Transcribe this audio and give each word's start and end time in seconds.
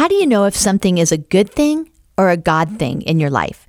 How 0.00 0.08
do 0.08 0.14
you 0.14 0.24
know 0.24 0.46
if 0.46 0.56
something 0.56 0.96
is 0.96 1.12
a 1.12 1.18
good 1.18 1.50
thing 1.50 1.90
or 2.16 2.30
a 2.30 2.36
God 2.38 2.78
thing 2.78 3.02
in 3.02 3.20
your 3.20 3.28
life? 3.28 3.68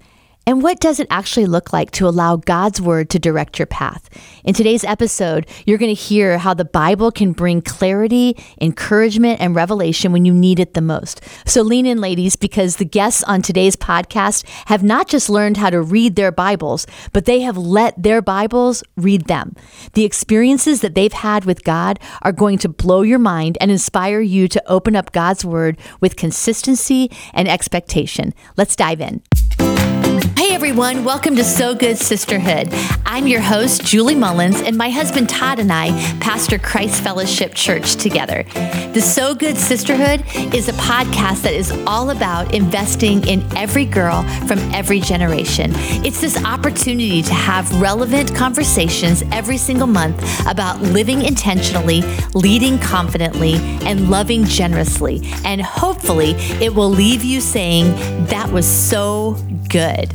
And 0.52 0.62
what 0.62 0.82
does 0.82 1.00
it 1.00 1.08
actually 1.10 1.46
look 1.46 1.72
like 1.72 1.92
to 1.92 2.10
allow 2.10 2.36
God's 2.36 2.82
word 2.82 3.10
to 3.12 3.20
direct 3.20 3.58
your 3.58 3.68
path? 3.68 4.10
In 4.44 4.54
today's 4.54 4.84
episode, 4.84 5.48
you're 5.66 5.78
going 5.78 5.96
to 5.96 6.02
hear 6.02 6.38
how 6.38 6.54
the 6.54 6.66
Bible 6.66 7.10
can 7.10 7.32
bring 7.32 7.62
clarity, 7.62 8.36
encouragement, 8.60 9.40
and 9.40 9.56
revelation 9.56 10.12
when 10.12 10.26
you 10.26 10.34
need 10.34 10.60
it 10.60 10.74
the 10.74 10.82
most. 10.82 11.22
So 11.46 11.62
lean 11.62 11.86
in, 11.86 12.02
ladies, 12.02 12.36
because 12.36 12.76
the 12.76 12.84
guests 12.84 13.24
on 13.24 13.42
today's 13.42 13.78
podcast 13.78 14.46
have 14.66 14.84
not 14.84 15.08
just 15.08 15.30
learned 15.30 15.56
how 15.56 15.70
to 15.70 15.82
read 15.82 16.18
their 16.18 16.34
Bibles, 16.34 16.86
but 17.14 17.24
they 17.24 17.40
have 17.40 17.56
let 17.56 18.04
their 18.04 18.22
Bibles 18.22 18.84
read 18.98 19.28
them. 19.28 19.56
The 19.94 20.04
experiences 20.04 20.82
that 20.82 20.96
they've 20.96 21.14
had 21.14 21.46
with 21.46 21.64
God 21.64 21.98
are 22.24 22.34
going 22.34 22.58
to 22.58 22.68
blow 22.68 23.04
your 23.04 23.20
mind 23.20 23.58
and 23.62 23.72
inspire 23.72 24.20
you 24.20 24.50
to 24.50 24.62
open 24.70 24.98
up 24.98 25.14
God's 25.14 25.46
word 25.46 25.80
with 26.02 26.18
consistency 26.18 27.10
and 27.34 27.48
expectation. 27.48 28.34
Let's 28.58 28.76
dive 28.76 29.00
in. 29.00 29.24
Hey 30.52 30.56
everyone, 30.56 31.06
welcome 31.06 31.38
to 31.38 31.46
So 31.46 31.74
Good 31.74 31.98
Sisterhood. 31.98 32.68
I'm 33.06 33.26
your 33.26 33.40
host, 33.40 33.86
Julie 33.86 34.16
Mullins, 34.16 34.60
and 34.60 34.76
my 34.76 34.90
husband 34.90 35.30
Todd 35.30 35.60
and 35.60 35.72
I 35.72 35.92
pastor 36.20 36.60
Christ 36.60 37.02
Fellowship 37.02 37.54
Church 37.54 37.96
together. 37.96 38.44
The 38.92 39.00
So 39.00 39.34
Good 39.34 39.56
Sisterhood 39.56 40.26
is 40.54 40.68
a 40.68 40.74
podcast 40.74 41.44
that 41.44 41.54
is 41.54 41.72
all 41.88 42.10
about 42.10 42.54
investing 42.54 43.26
in 43.30 43.46
every 43.56 43.86
girl 43.86 44.24
from 44.46 44.60
every 44.74 45.00
generation. 45.00 45.72
It's 46.04 46.20
this 46.20 46.44
opportunity 46.44 47.22
to 47.22 47.34
have 47.34 47.82
relevant 47.82 48.36
conversations 48.36 49.24
every 49.32 49.58
single 49.58 49.88
month 49.88 50.22
about 50.48 50.82
living 50.82 51.22
intentionally, 51.22 52.02
leading 52.34 52.78
confidently, 52.78 53.54
and 53.86 54.10
loving 54.10 54.44
generously. 54.44 55.22
And 55.46 55.62
hopefully, 55.62 56.32
it 56.60 56.76
will 56.76 56.90
leave 56.90 57.24
you 57.24 57.40
saying, 57.40 57.96
That 58.26 58.52
was 58.52 58.68
so 58.68 59.38
good. 59.70 60.12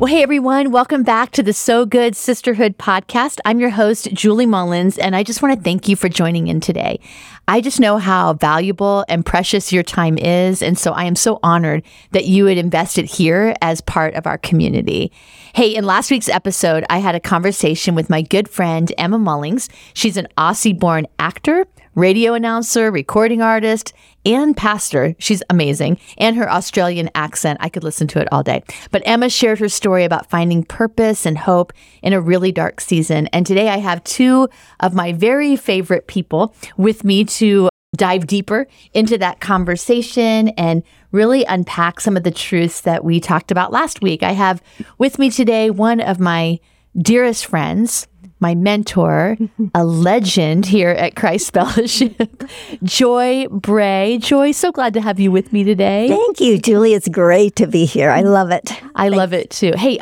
Well, 0.00 0.06
hey 0.06 0.22
everyone, 0.22 0.70
welcome 0.70 1.02
back 1.02 1.32
to 1.32 1.42
the 1.42 1.52
So 1.52 1.84
Good 1.84 2.14
Sisterhood 2.14 2.78
podcast. 2.78 3.38
I'm 3.44 3.58
your 3.58 3.70
host, 3.70 4.12
Julie 4.12 4.46
Mullins, 4.46 4.96
and 4.96 5.16
I 5.16 5.24
just 5.24 5.42
want 5.42 5.58
to 5.58 5.60
thank 5.60 5.88
you 5.88 5.96
for 5.96 6.08
joining 6.08 6.46
in 6.46 6.60
today. 6.60 7.00
I 7.48 7.60
just 7.60 7.80
know 7.80 7.98
how 7.98 8.34
valuable 8.34 9.04
and 9.08 9.26
precious 9.26 9.72
your 9.72 9.82
time 9.82 10.16
is, 10.16 10.62
and 10.62 10.78
so 10.78 10.92
I 10.92 11.02
am 11.02 11.16
so 11.16 11.40
honored 11.42 11.82
that 12.12 12.26
you 12.26 12.44
would 12.44 12.58
invest 12.58 12.96
it 12.96 13.06
here 13.06 13.56
as 13.60 13.80
part 13.80 14.14
of 14.14 14.24
our 14.28 14.38
community. 14.38 15.10
Hey, 15.52 15.74
in 15.74 15.84
last 15.84 16.12
week's 16.12 16.28
episode, 16.28 16.84
I 16.88 16.98
had 16.98 17.16
a 17.16 17.20
conversation 17.20 17.96
with 17.96 18.08
my 18.08 18.22
good 18.22 18.48
friend, 18.48 18.92
Emma 18.98 19.18
Mullings. 19.18 19.68
She's 19.94 20.16
an 20.16 20.28
Aussie 20.38 20.78
born 20.78 21.08
actor, 21.18 21.66
radio 21.98 22.34
announcer, 22.34 22.90
recording 22.90 23.42
artist, 23.42 23.92
and 24.24 24.56
pastor. 24.56 25.16
She's 25.18 25.42
amazing. 25.50 25.98
And 26.16 26.36
her 26.36 26.50
Australian 26.50 27.10
accent, 27.14 27.58
I 27.60 27.68
could 27.68 27.82
listen 27.82 28.06
to 28.08 28.20
it 28.20 28.28
all 28.30 28.42
day. 28.42 28.62
But 28.90 29.02
Emma 29.04 29.28
shared 29.28 29.58
her 29.58 29.68
story 29.68 30.04
about 30.04 30.30
finding 30.30 30.62
purpose 30.62 31.26
and 31.26 31.36
hope 31.36 31.72
in 32.02 32.12
a 32.12 32.20
really 32.20 32.52
dark 32.52 32.80
season. 32.80 33.26
And 33.28 33.44
today 33.44 33.68
I 33.68 33.78
have 33.78 34.04
two 34.04 34.48
of 34.80 34.94
my 34.94 35.12
very 35.12 35.56
favorite 35.56 36.06
people 36.06 36.54
with 36.76 37.04
me 37.04 37.24
to 37.24 37.68
dive 37.96 38.26
deeper 38.26 38.66
into 38.92 39.18
that 39.18 39.40
conversation 39.40 40.50
and 40.50 40.82
really 41.10 41.44
unpack 41.44 42.00
some 42.00 42.16
of 42.16 42.22
the 42.22 42.30
truths 42.30 42.82
that 42.82 43.02
we 43.02 43.18
talked 43.18 43.50
about 43.50 43.72
last 43.72 44.02
week. 44.02 44.22
I 44.22 44.32
have 44.32 44.62
with 44.98 45.18
me 45.18 45.30
today 45.30 45.70
one 45.70 46.00
of 46.00 46.20
my 46.20 46.60
dearest 46.96 47.46
friends, 47.46 48.06
my 48.40 48.54
mentor, 48.54 49.36
a 49.74 49.84
legend 49.84 50.66
here 50.66 50.90
at 50.90 51.16
Christ 51.16 51.52
Fellowship, 51.52 52.44
Joy 52.82 53.46
Bray. 53.50 54.18
Joy, 54.18 54.52
so 54.52 54.70
glad 54.72 54.94
to 54.94 55.00
have 55.00 55.18
you 55.18 55.30
with 55.30 55.52
me 55.52 55.64
today. 55.64 56.08
Thank 56.08 56.40
you, 56.40 56.58
Julie. 56.58 56.94
It's 56.94 57.08
great 57.08 57.56
to 57.56 57.66
be 57.66 57.84
here. 57.84 58.10
I 58.10 58.20
love 58.22 58.50
it. 58.50 58.70
I 58.94 59.04
Thanks. 59.04 59.16
love 59.16 59.32
it 59.32 59.50
too. 59.50 59.72
Hey, 59.76 59.98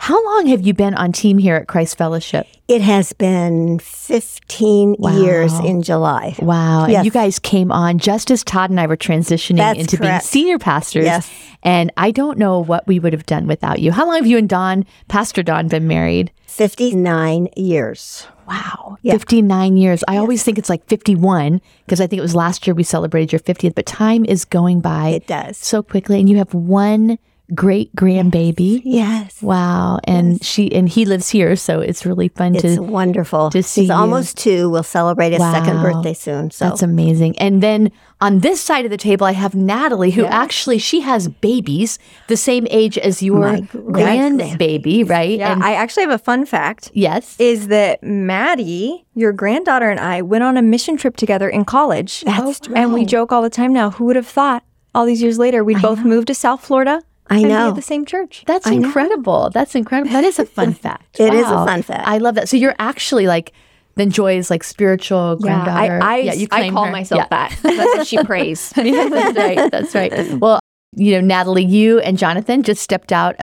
how 0.00 0.24
long 0.24 0.46
have 0.46 0.66
you 0.66 0.72
been 0.72 0.94
on 0.94 1.12
team 1.12 1.36
here 1.36 1.56
at 1.56 1.68
Christ 1.68 1.98
Fellowship? 1.98 2.46
It 2.68 2.80
has 2.80 3.12
been 3.12 3.78
15 3.80 4.96
wow. 4.98 5.14
years 5.20 5.52
in 5.58 5.82
July. 5.82 6.34
Wow. 6.38 6.86
Yes. 6.86 6.96
And 6.96 7.04
you 7.04 7.10
guys 7.10 7.38
came 7.38 7.70
on 7.70 7.98
just 7.98 8.30
as 8.30 8.42
Todd 8.42 8.70
and 8.70 8.80
I 8.80 8.86
were 8.86 8.96
transitioning 8.96 9.58
That's 9.58 9.78
into 9.78 9.98
correct. 9.98 10.10
being 10.10 10.20
senior 10.20 10.58
pastors. 10.58 11.04
Yes. 11.04 11.30
And 11.62 11.92
I 11.98 12.12
don't 12.12 12.38
know 12.38 12.60
what 12.60 12.86
we 12.86 12.98
would 12.98 13.12
have 13.12 13.26
done 13.26 13.46
without 13.46 13.80
you. 13.80 13.92
How 13.92 14.06
long 14.06 14.16
have 14.16 14.26
you 14.26 14.38
and 14.38 14.48
Don, 14.48 14.86
Pastor 15.08 15.42
Don, 15.42 15.68
been 15.68 15.86
married? 15.86 16.32
59 16.46 17.48
years. 17.54 18.26
Wow. 18.48 18.96
Yeah. 19.02 19.12
59 19.12 19.76
years. 19.76 20.02
I 20.08 20.14
yes. 20.14 20.20
always 20.20 20.42
think 20.42 20.58
it's 20.58 20.70
like 20.70 20.86
51 20.86 21.60
because 21.84 22.00
I 22.00 22.06
think 22.06 22.20
it 22.20 22.22
was 22.22 22.34
last 22.34 22.66
year 22.66 22.72
we 22.72 22.84
celebrated 22.84 23.32
your 23.32 23.40
50th, 23.40 23.74
but 23.74 23.84
time 23.84 24.24
is 24.24 24.46
going 24.46 24.80
by. 24.80 25.10
It 25.10 25.26
does. 25.26 25.58
So 25.58 25.82
quickly. 25.82 26.18
And 26.18 26.28
you 26.30 26.38
have 26.38 26.54
one 26.54 27.18
great 27.54 27.94
grandbaby. 27.94 28.80
Yes. 28.84 29.42
Wow. 29.42 29.98
And 30.04 30.32
yes. 30.32 30.46
she 30.46 30.72
and 30.72 30.88
he 30.88 31.04
lives 31.04 31.28
here, 31.28 31.56
so 31.56 31.80
it's 31.80 32.06
really 32.06 32.28
fun 32.28 32.54
it's 32.54 32.62
to 32.62 32.68
It's 32.68 32.80
wonderful. 32.80 33.50
To 33.50 33.62
see 33.62 33.82
He's 33.82 33.88
you. 33.88 33.94
almost 33.94 34.36
two. 34.36 34.70
We'll 34.70 34.82
celebrate 34.82 35.30
his 35.32 35.40
wow. 35.40 35.52
second 35.52 35.82
birthday 35.82 36.14
soon. 36.14 36.50
So 36.50 36.66
That's 36.66 36.82
amazing. 36.82 37.38
And 37.38 37.62
then 37.62 37.90
on 38.20 38.40
this 38.40 38.60
side 38.60 38.84
of 38.84 38.90
the 38.90 38.96
table 38.96 39.26
I 39.26 39.32
have 39.32 39.54
Natalie, 39.54 40.10
who 40.10 40.22
yes. 40.22 40.32
actually 40.32 40.78
she 40.78 41.00
has 41.00 41.28
babies 41.28 41.98
the 42.28 42.36
same 42.36 42.66
age 42.70 42.98
as 42.98 43.22
your 43.22 43.44
grandbaby, 43.44 45.08
right? 45.08 45.38
Yeah. 45.38 45.52
And 45.52 45.62
I 45.62 45.72
actually 45.72 46.04
have 46.04 46.12
a 46.12 46.18
fun 46.18 46.46
fact. 46.46 46.90
Yes. 46.94 47.36
Is 47.38 47.68
that 47.68 48.02
Maddie, 48.02 49.06
your 49.14 49.32
granddaughter 49.32 49.90
and 49.90 50.00
I 50.00 50.22
went 50.22 50.44
on 50.44 50.56
a 50.56 50.62
mission 50.62 50.96
trip 50.96 51.16
together 51.16 51.48
in 51.48 51.64
college. 51.64 52.22
That's 52.22 52.68
right. 52.68 52.78
And 52.78 52.92
we 52.92 53.04
joke 53.04 53.32
all 53.32 53.42
the 53.42 53.50
time 53.50 53.72
now, 53.72 53.90
who 53.90 54.04
would 54.04 54.16
have 54.16 54.26
thought 54.26 54.64
all 54.94 55.06
these 55.06 55.22
years 55.22 55.38
later 55.38 55.62
we'd 55.62 55.80
both 55.80 55.98
know. 56.00 56.04
move 56.04 56.24
to 56.26 56.34
South 56.34 56.64
Florida 56.64 57.02
I 57.30 57.42
know. 57.42 57.68
at 57.70 57.76
the 57.76 57.82
same 57.82 58.04
church. 58.04 58.44
That's 58.46 58.66
I 58.66 58.72
incredible. 58.72 59.44
Know. 59.44 59.50
That's 59.50 59.74
incredible. 59.74 60.12
That 60.12 60.24
is 60.24 60.38
a 60.38 60.46
fun 60.46 60.74
fact. 60.86 61.20
It 61.20 61.32
wow. 61.32 61.38
is 61.38 61.46
a 61.46 61.64
fun 61.64 61.82
fact. 61.82 62.06
I 62.06 62.18
love 62.18 62.34
that. 62.34 62.48
So 62.48 62.56
you're 62.56 62.74
actually 62.78 63.26
like 63.26 63.52
then 63.96 64.10
Joy's 64.10 64.50
like 64.50 64.64
spiritual 64.64 65.36
granddaughter. 65.36 65.98
Yeah, 65.98 66.04
I, 66.04 66.14
I, 66.14 66.16
yeah, 66.18 66.32
you 66.34 66.48
I 66.50 66.70
call 66.70 66.86
her. 66.86 66.92
myself 66.92 67.26
yeah. 67.30 67.48
that. 67.48 67.58
That's 67.62 67.96
what 67.96 68.06
she 68.06 68.18
prays. 68.24 68.72
yeah, 68.76 69.08
that's 69.08 69.36
right. 69.36 69.70
That's 69.70 69.94
right. 69.94 70.38
Well, 70.38 70.60
you 70.96 71.12
know, 71.12 71.20
Natalie, 71.20 71.64
you 71.64 71.98
and 72.00 72.16
Jonathan 72.16 72.62
just 72.62 72.82
stepped 72.82 73.12
out 73.12 73.36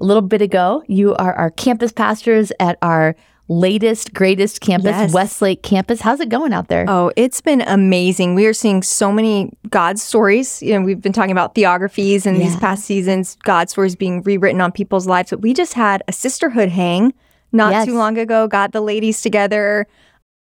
a 0.00 0.04
little 0.04 0.22
bit 0.22 0.42
ago. 0.42 0.82
You 0.88 1.14
are 1.14 1.32
our 1.34 1.50
campus 1.50 1.92
pastors 1.92 2.52
at 2.60 2.76
our 2.82 3.16
latest, 3.48 4.14
greatest 4.14 4.60
campus, 4.60 4.90
yes. 4.90 5.12
Westlake 5.12 5.62
campus. 5.62 6.00
How's 6.00 6.20
it 6.20 6.28
going 6.28 6.52
out 6.52 6.68
there? 6.68 6.86
Oh, 6.88 7.12
it's 7.16 7.40
been 7.40 7.60
amazing. 7.62 8.34
We 8.34 8.46
are 8.46 8.54
seeing 8.54 8.82
so 8.82 9.12
many 9.12 9.52
God 9.68 9.98
stories. 9.98 10.62
You 10.62 10.74
know, 10.74 10.80
we've 10.82 11.00
been 11.00 11.12
talking 11.12 11.32
about 11.32 11.54
theographies 11.54 12.26
and 12.26 12.38
yeah. 12.38 12.44
these 12.44 12.56
past 12.56 12.84
seasons, 12.84 13.36
God 13.42 13.68
stories 13.68 13.96
being 13.96 14.22
rewritten 14.22 14.60
on 14.60 14.72
people's 14.72 15.06
lives. 15.06 15.30
But 15.30 15.42
we 15.42 15.52
just 15.52 15.74
had 15.74 16.02
a 16.08 16.12
sisterhood 16.12 16.70
hang 16.70 17.12
not 17.52 17.72
yes. 17.72 17.86
too 17.86 17.94
long 17.94 18.18
ago, 18.18 18.48
got 18.48 18.72
the 18.72 18.80
ladies 18.80 19.20
together 19.20 19.86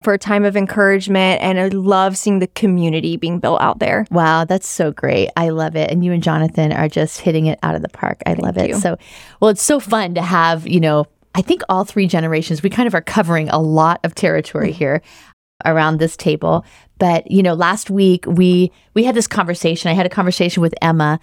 for 0.04 0.14
a 0.14 0.20
time 0.20 0.44
of 0.44 0.56
encouragement 0.58 1.42
and 1.42 1.60
I 1.60 1.70
love 1.70 2.18
seeing 2.18 2.40
the 2.40 2.48
community 2.48 3.18
being 3.18 3.40
built 3.40 3.62
out 3.62 3.80
there. 3.80 4.06
Wow, 4.12 4.46
that's 4.46 4.68
so 4.68 4.92
great. 4.92 5.30
I 5.38 5.50
love 5.50 5.76
it. 5.76 5.90
And 5.90 6.04
you 6.04 6.12
and 6.12 6.22
Jonathan 6.22 6.72
are 6.74 6.90
just 6.90 7.22
hitting 7.22 7.46
it 7.46 7.58
out 7.64 7.76
of 7.76 7.82
the 7.82 7.90
park. 7.90 8.22
I 8.26 8.32
Thank 8.32 8.42
love 8.42 8.58
it. 8.58 8.70
You. 8.70 8.76
So, 8.76 8.98
well, 9.40 9.50
it's 9.50 9.64
so 9.64 9.80
fun 9.80 10.14
to 10.16 10.22
have, 10.22 10.68
you 10.68 10.80
know, 10.80 11.06
I 11.36 11.42
think 11.42 11.62
all 11.70 11.84
three 11.84 12.08
generations, 12.08 12.62
we 12.62 12.70
kind 12.70 12.88
of 12.88 12.94
are 12.96 13.02
covering 13.02 13.50
a 13.50 13.60
lot 13.60 14.00
of 14.04 14.14
territory 14.16 14.72
Mm. 14.72 14.76
here 14.76 15.02
around 15.66 15.98
this 16.00 16.16
table. 16.18 16.66
But, 17.00 17.30
you 17.32 17.42
know, 17.44 17.54
last 17.54 17.90
week 17.90 18.26
we 18.28 18.72
we 18.94 19.04
had 19.04 19.16
this 19.16 19.28
conversation. 19.28 19.90
I 19.90 19.94
had 19.94 20.06
a 20.06 20.10
conversation 20.10 20.62
with 20.62 20.76
Emma 20.82 21.20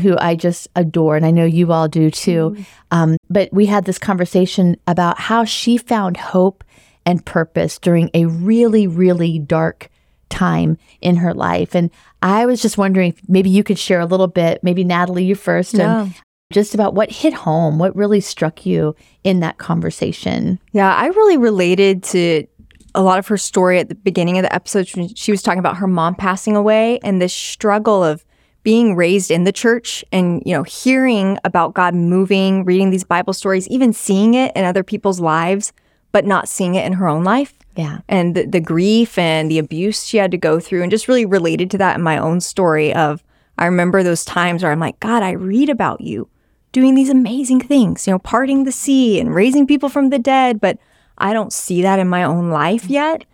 who 0.00 0.16
I 0.18 0.36
just 0.36 0.68
adore, 0.76 1.16
and 1.16 1.26
I 1.26 1.30
know 1.32 1.44
you 1.44 1.72
all 1.72 1.88
do 1.88 2.10
too. 2.10 2.54
Mm. 2.56 2.64
Um, 2.92 3.16
but 3.28 3.52
we 3.52 3.66
had 3.66 3.84
this 3.84 3.98
conversation 3.98 4.76
about 4.86 5.18
how 5.18 5.44
she 5.44 5.76
found 5.76 6.16
hope 6.16 6.62
and 7.04 7.24
purpose 7.26 7.78
during 7.78 8.08
a 8.14 8.26
really, 8.26 8.86
really 8.86 9.38
dark 9.40 9.90
time 10.28 10.78
in 11.00 11.16
her 11.16 11.34
life. 11.34 11.74
And 11.74 11.90
I 12.22 12.46
was 12.46 12.62
just 12.62 12.78
wondering 12.78 13.12
if 13.14 13.28
maybe 13.28 13.50
you 13.50 13.64
could 13.64 13.78
share 13.78 13.98
a 14.00 14.06
little 14.06 14.28
bit, 14.28 14.62
maybe 14.62 14.84
Natalie, 14.84 15.24
you 15.24 15.34
first, 15.34 15.74
Yeah. 15.74 16.02
and 16.02 16.14
just 16.50 16.74
about 16.74 16.94
what 16.94 17.10
hit 17.10 17.32
home, 17.32 17.78
what 17.78 17.94
really 17.94 18.20
struck 18.20 18.66
you 18.66 18.94
in 19.24 19.40
that 19.40 19.58
conversation. 19.58 20.58
Yeah, 20.72 20.94
I 20.94 21.06
really 21.06 21.36
related 21.36 22.02
to 22.04 22.46
a 22.94 23.02
lot 23.02 23.18
of 23.18 23.28
her 23.28 23.36
story 23.36 23.78
at 23.78 23.88
the 23.88 23.94
beginning 23.94 24.36
of 24.36 24.42
the 24.42 24.52
episode. 24.54 24.88
when 24.94 25.14
She 25.14 25.30
was 25.30 25.42
talking 25.42 25.60
about 25.60 25.76
her 25.76 25.86
mom 25.86 26.14
passing 26.16 26.56
away 26.56 26.98
and 27.04 27.22
this 27.22 27.32
struggle 27.32 28.02
of 28.02 28.24
being 28.62 28.94
raised 28.96 29.30
in 29.30 29.44
the 29.44 29.52
church 29.52 30.04
and, 30.12 30.42
you 30.44 30.52
know, 30.52 30.64
hearing 30.64 31.38
about 31.44 31.74
God 31.74 31.94
moving, 31.94 32.64
reading 32.64 32.90
these 32.90 33.04
Bible 33.04 33.32
stories, 33.32 33.68
even 33.68 33.92
seeing 33.92 34.34
it 34.34 34.52
in 34.54 34.64
other 34.64 34.82
people's 34.82 35.20
lives, 35.20 35.72
but 36.12 36.26
not 36.26 36.48
seeing 36.48 36.74
it 36.74 36.84
in 36.84 36.94
her 36.94 37.08
own 37.08 37.24
life. 37.24 37.54
Yeah. 37.76 38.00
And 38.08 38.34
the, 38.34 38.44
the 38.44 38.60
grief 38.60 39.16
and 39.16 39.50
the 39.50 39.58
abuse 39.58 40.04
she 40.04 40.18
had 40.18 40.32
to 40.32 40.36
go 40.36 40.58
through, 40.60 40.82
and 40.82 40.90
just 40.90 41.08
really 41.08 41.24
related 41.24 41.70
to 41.70 41.78
that 41.78 41.96
in 41.96 42.02
my 42.02 42.18
own 42.18 42.40
story 42.40 42.92
of 42.92 43.22
I 43.56 43.66
remember 43.66 44.02
those 44.02 44.24
times 44.24 44.62
where 44.62 44.72
I'm 44.72 44.80
like, 44.80 44.98
God, 45.00 45.22
I 45.22 45.32
read 45.32 45.68
about 45.68 46.00
you 46.00 46.28
doing 46.72 46.94
these 46.94 47.10
amazing 47.10 47.60
things, 47.60 48.06
you 48.06 48.12
know, 48.12 48.18
parting 48.18 48.64
the 48.64 48.72
sea 48.72 49.18
and 49.20 49.34
raising 49.34 49.66
people 49.66 49.88
from 49.88 50.10
the 50.10 50.18
dead, 50.18 50.60
but 50.60 50.78
I 51.18 51.32
don't 51.32 51.52
see 51.52 51.82
that 51.82 51.98
in 51.98 52.08
my 52.08 52.22
own 52.24 52.50
life 52.50 52.88
yet. 52.88 53.24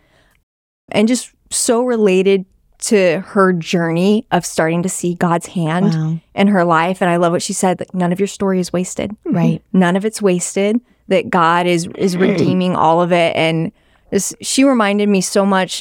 And 0.91 1.09
just 1.09 1.33
so 1.51 1.83
related 1.83 2.47
to 2.79 3.21
her 3.21 3.53
journey 3.53 4.27
of 4.31 4.45
starting 4.45 4.83
to 4.83 4.89
see 4.89 5.15
God's 5.15 5.47
hand 5.47 5.87
Wow. 5.87 6.19
in 6.35 6.49
her 6.49 6.65
life. 6.65 7.01
And 7.01 7.11
I 7.11 7.17
love 7.17 7.33
what 7.33 7.43
she 7.43 7.53
said 7.53 7.79
that 7.79 7.95
none 7.95 8.13
of 8.13 8.21
your 8.21 8.27
story 8.27 8.61
is 8.61 8.73
wasted. 8.73 9.11
Mm-hmm. 9.11 9.37
Right. 9.37 9.63
None 9.73 9.97
of 9.97 10.05
it's 10.05 10.21
wasted. 10.21 10.81
That 11.09 11.31
God 11.31 11.67
is 11.67 11.89
is 11.97 12.17
redeeming 12.17 12.75
all 12.75 13.01
of 13.01 13.13
it. 13.13 13.35
And 13.37 13.71
this, 14.11 14.35
she 14.41 14.65
reminded 14.65 15.09
me 15.09 15.21
so 15.21 15.47
much. 15.47 15.81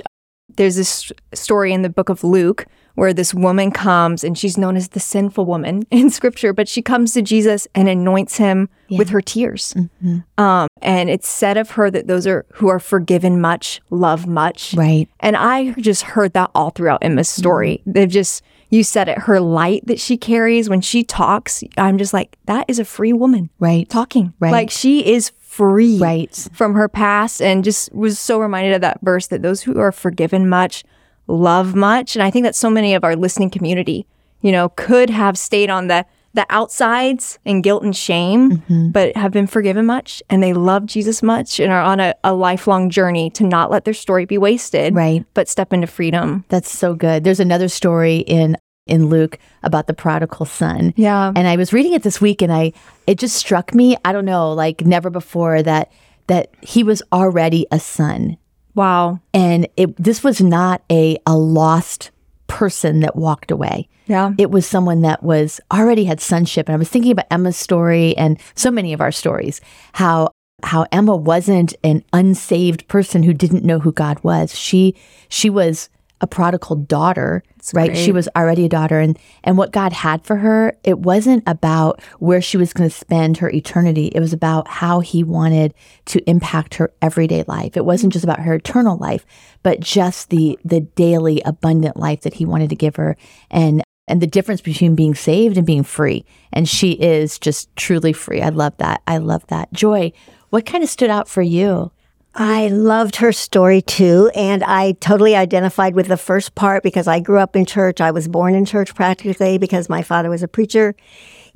There's 0.56 0.76
this 0.76 1.12
story 1.34 1.74
in 1.74 1.82
the 1.82 1.90
book 1.90 2.10
of 2.10 2.24
Luke 2.24 2.66
where 2.96 3.14
this 3.14 3.34
woman 3.34 3.72
comes 3.72 4.24
and 4.24 4.38
she's 4.38 4.58
known 4.58 4.76
as 4.76 4.90
the 4.90 5.00
sinful 5.00 5.46
woman 5.46 5.86
in 5.92 6.10
scripture, 6.10 6.54
but 6.54 6.68
she 6.68 6.82
comes 6.82 7.14
to 7.14 7.22
Jesus 7.22 7.68
and 7.76 7.88
anoints 7.88 8.38
him 8.38 8.70
with 8.90 9.10
her 9.10 9.22
tears. 9.22 9.74
Mm-hmm. 9.76 10.20
Um, 10.42 10.68
and 10.82 11.10
it's 11.10 11.28
said 11.28 11.58
of 11.58 11.72
her 11.72 11.90
that 11.92 12.08
those 12.08 12.26
are 12.28 12.46
who 12.54 12.68
are 12.70 12.80
forgiven 12.80 13.42
much, 13.42 13.82
love 13.90 14.28
much. 14.28 14.74
Right. 14.74 15.08
And 15.20 15.36
I 15.36 15.72
just 15.74 16.04
heard 16.04 16.34
that 16.34 16.52
all 16.56 16.70
throughout 16.70 17.00
Emma's 17.04 17.30
story. 17.30 17.78
Mm-hmm. 17.82 17.92
They've 17.92 18.10
just, 18.10 18.44
you 18.70 18.84
said 18.84 19.10
it, 19.10 19.18
her 19.20 19.40
light 19.40 19.86
that 19.88 20.00
she 20.00 20.18
carries 20.18 20.70
when 20.70 20.82
she 20.82 21.04
talks, 21.04 21.64
I'm 21.78 21.98
just 21.98 22.14
like, 22.14 22.38
that 22.46 22.66
is 22.68 22.80
a 22.80 22.86
free 22.86 23.14
woman 23.14 23.50
Right. 23.60 23.90
talking. 23.90 24.34
Right. 24.40 24.52
Like 24.52 24.70
she 24.72 25.06
is 25.14 25.32
free 25.40 25.98
Right. 26.00 26.48
from 26.54 26.76
her 26.76 26.88
past 26.88 27.42
and 27.42 27.64
just 27.64 27.94
was 27.94 28.20
so 28.20 28.40
reminded 28.40 28.74
of 28.74 28.82
that 28.82 29.00
verse 29.02 29.28
that 29.28 29.42
those 29.42 29.62
who 29.64 29.80
are 29.80 29.92
forgiven 29.92 30.48
much 30.50 30.84
love 31.28 31.76
much. 31.76 32.16
And 32.16 32.24
I 32.24 32.30
think 32.32 32.44
that 32.46 32.56
so 32.56 32.70
many 32.70 32.94
of 32.94 33.04
our 33.04 33.16
listening 33.16 33.50
community, 33.50 34.06
you 34.42 34.52
know, 34.52 34.70
could 34.70 35.10
have 35.10 35.38
stayed 35.38 35.70
on 35.70 35.88
the 35.88 36.06
the 36.34 36.46
outsides 36.50 37.40
and 37.46 37.64
guilt 37.64 37.82
and 37.82 37.96
shame, 37.96 38.58
Mm-hmm. 38.58 38.90
but 38.90 39.16
have 39.16 39.32
been 39.32 39.48
forgiven 39.48 39.86
much 39.86 40.22
and 40.30 40.44
they 40.44 40.52
love 40.52 40.86
Jesus 40.86 41.24
much 41.24 41.62
and 41.62 41.72
are 41.72 41.82
on 41.82 42.02
a, 42.02 42.14
a 42.26 42.34
lifelong 42.34 42.90
journey 42.90 43.30
to 43.30 43.46
not 43.46 43.72
let 43.72 43.86
their 43.86 43.94
story 43.94 44.26
be 44.26 44.38
wasted, 44.38 44.94
Right. 44.94 45.24
but 45.34 45.48
step 45.48 45.72
into 45.72 45.88
freedom. 45.88 46.44
That's 46.50 46.70
so 46.70 46.94
good. 46.94 47.24
There's 47.24 47.40
another 47.40 47.70
story 47.70 48.18
in 48.18 48.58
in 48.86 49.08
Luke 49.08 49.40
about 49.64 49.88
the 49.88 49.94
prodigal 49.94 50.46
son. 50.46 50.94
Yeah. 50.98 51.32
And 51.36 51.48
I 51.48 51.56
was 51.56 51.72
reading 51.72 51.94
it 51.94 52.04
this 52.04 52.20
week 52.20 52.42
and 52.42 52.52
I 52.52 52.74
it 53.08 53.18
just 53.18 53.38
struck 53.38 53.74
me, 53.74 53.96
I 54.04 54.12
don't 54.12 54.26
know, 54.26 54.52
like 54.52 54.86
never 54.86 55.10
before 55.10 55.64
that 55.64 55.90
that 56.28 56.50
he 56.62 56.84
was 56.84 57.02
already 57.14 57.66
a 57.72 57.80
son. 57.80 58.36
Wow. 58.76 59.20
And 59.34 59.68
it 59.78 59.96
this 59.98 60.24
was 60.24 60.42
not 60.42 60.84
a 60.92 61.18
a 61.26 61.36
lost 61.36 62.12
person 62.48 63.00
that 63.00 63.16
walked 63.16 63.52
away. 63.52 63.90
Yeah. 64.08 64.34
It 64.38 64.52
was 64.52 64.68
someone 64.68 65.02
that 65.02 65.24
was 65.24 65.60
already 65.74 66.04
had 66.06 66.22
sonship. 66.22 66.68
And 66.68 66.76
I 66.76 66.78
was 66.78 66.90
thinking 66.90 67.12
about 67.12 67.26
Emma's 67.32 67.58
story 67.58 68.16
and 68.18 68.40
so 68.54 68.70
many 68.70 68.94
of 68.94 69.02
our 69.02 69.12
stories, 69.12 69.62
how 69.94 70.30
how 70.64 70.86
Emma 70.92 71.16
wasn't 71.16 71.74
an 71.84 72.04
unsaved 72.14 72.88
person 72.88 73.24
who 73.24 73.34
didn't 73.34 73.64
know 73.64 73.80
who 73.80 73.92
God 73.92 74.24
was. 74.24 74.58
She 74.58 74.96
she 75.30 75.50
was 75.50 75.90
a 76.22 76.28
prodigal 76.28 76.78
daughter, 76.78 77.44
right? 77.74 77.96
She 77.98 78.12
was 78.12 78.30
already 78.36 78.66
a 78.66 78.70
daughter 78.70 79.00
and 79.00 79.20
and 79.44 79.58
what 79.58 79.72
God 79.72 79.92
had 79.92 80.26
for 80.26 80.38
her, 80.38 80.78
it 80.84 81.00
wasn't 81.00 81.44
about 81.46 82.02
where 82.20 82.42
she 82.42 82.58
was 82.58 82.74
going 82.74 82.90
to 82.90 82.96
spend 82.96 83.38
her 83.38 83.50
eternity. 83.50 84.08
It 84.16 84.20
was 84.20 84.34
about 84.34 84.68
how 84.68 85.02
he 85.02 85.24
wanted 85.24 85.74
to 86.06 86.28
impact 86.30 86.76
her 86.76 86.94
everyday 87.02 87.44
life. 87.48 87.76
It 87.76 87.86
wasn't 87.86 88.14
just 88.14 88.24
about 88.24 88.40
her 88.40 88.56
eternal 88.56 88.98
life, 88.98 89.26
but 89.62 89.82
just 89.82 90.30
the 90.30 90.58
the 90.64 90.82
daily 90.82 91.42
abundant 91.46 91.98
life 91.98 92.22
that 92.22 92.36
he 92.36 92.46
wanted 92.46 92.70
to 92.70 92.76
give 92.76 92.96
her 92.96 93.18
and 93.52 93.84
and 94.08 94.22
the 94.22 94.28
difference 94.28 94.62
between 94.62 94.96
being 94.96 95.16
saved 95.16 95.58
and 95.58 95.66
being 95.66 95.84
free. 95.84 96.26
And 96.54 96.70
she 96.70 96.92
is 96.92 97.40
just 97.40 97.76
truly 97.76 98.14
free. 98.14 98.42
I 98.42 98.50
love 98.50 98.78
that. 98.78 99.02
I 99.08 99.18
love 99.18 99.46
that. 99.48 99.74
Joy, 99.74 100.14
what 100.50 100.66
kind 100.66 100.84
of 100.84 100.90
stood 100.90 101.10
out 101.10 101.28
for 101.28 101.42
you? 101.42 101.92
I 102.38 102.68
loved 102.68 103.16
her 103.18 103.32
story 103.32 103.82
too, 103.82 104.30
and 104.36 104.62
I 104.62 104.92
totally 104.94 105.38
identified 105.38 105.96
with 105.96 106.08
the 106.08 106.18
first 106.18 106.54
part 106.54 106.84
because 106.84 107.08
I 107.08 107.22
grew 107.22 107.40
up 107.40 107.56
in 107.56 107.66
church. 107.66 108.02
I 108.02 108.12
was 108.12 108.28
born 108.28 108.56
in 108.56 108.66
church 108.66 108.94
practically 108.94 109.58
because 109.58 109.88
my 109.88 110.02
father 110.02 110.30
was 110.30 110.44
a 110.44 110.48
preacher. 110.50 110.96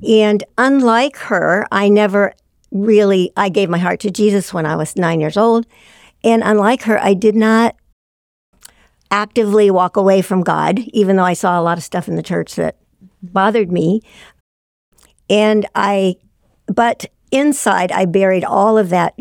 And 0.08 0.42
unlike 0.56 1.16
her, 1.18 1.66
I 1.70 1.90
never 1.90 2.32
really 2.70 3.30
I 3.36 3.50
gave 3.50 3.68
my 3.68 3.76
heart 3.76 4.00
to 4.00 4.10
Jesus 4.10 4.54
when 4.54 4.64
I 4.64 4.76
was 4.76 4.96
9 4.96 5.20
years 5.20 5.36
old. 5.36 5.66
And 6.24 6.42
unlike 6.42 6.82
her, 6.84 6.98
I 6.98 7.12
did 7.12 7.34
not 7.34 7.76
actively 9.10 9.70
walk 9.70 9.96
away 9.96 10.22
from 10.22 10.42
God, 10.42 10.78
even 10.78 11.16
though 11.16 11.24
I 11.24 11.34
saw 11.34 11.60
a 11.60 11.62
lot 11.62 11.76
of 11.76 11.84
stuff 11.84 12.08
in 12.08 12.16
the 12.16 12.22
church 12.22 12.54
that 12.54 12.76
bothered 13.22 13.70
me. 13.70 14.00
And 15.28 15.66
I 15.74 16.16
but 16.66 17.04
inside 17.30 17.92
I 17.92 18.06
buried 18.06 18.44
all 18.44 18.78
of 18.78 18.88
that 18.90 19.14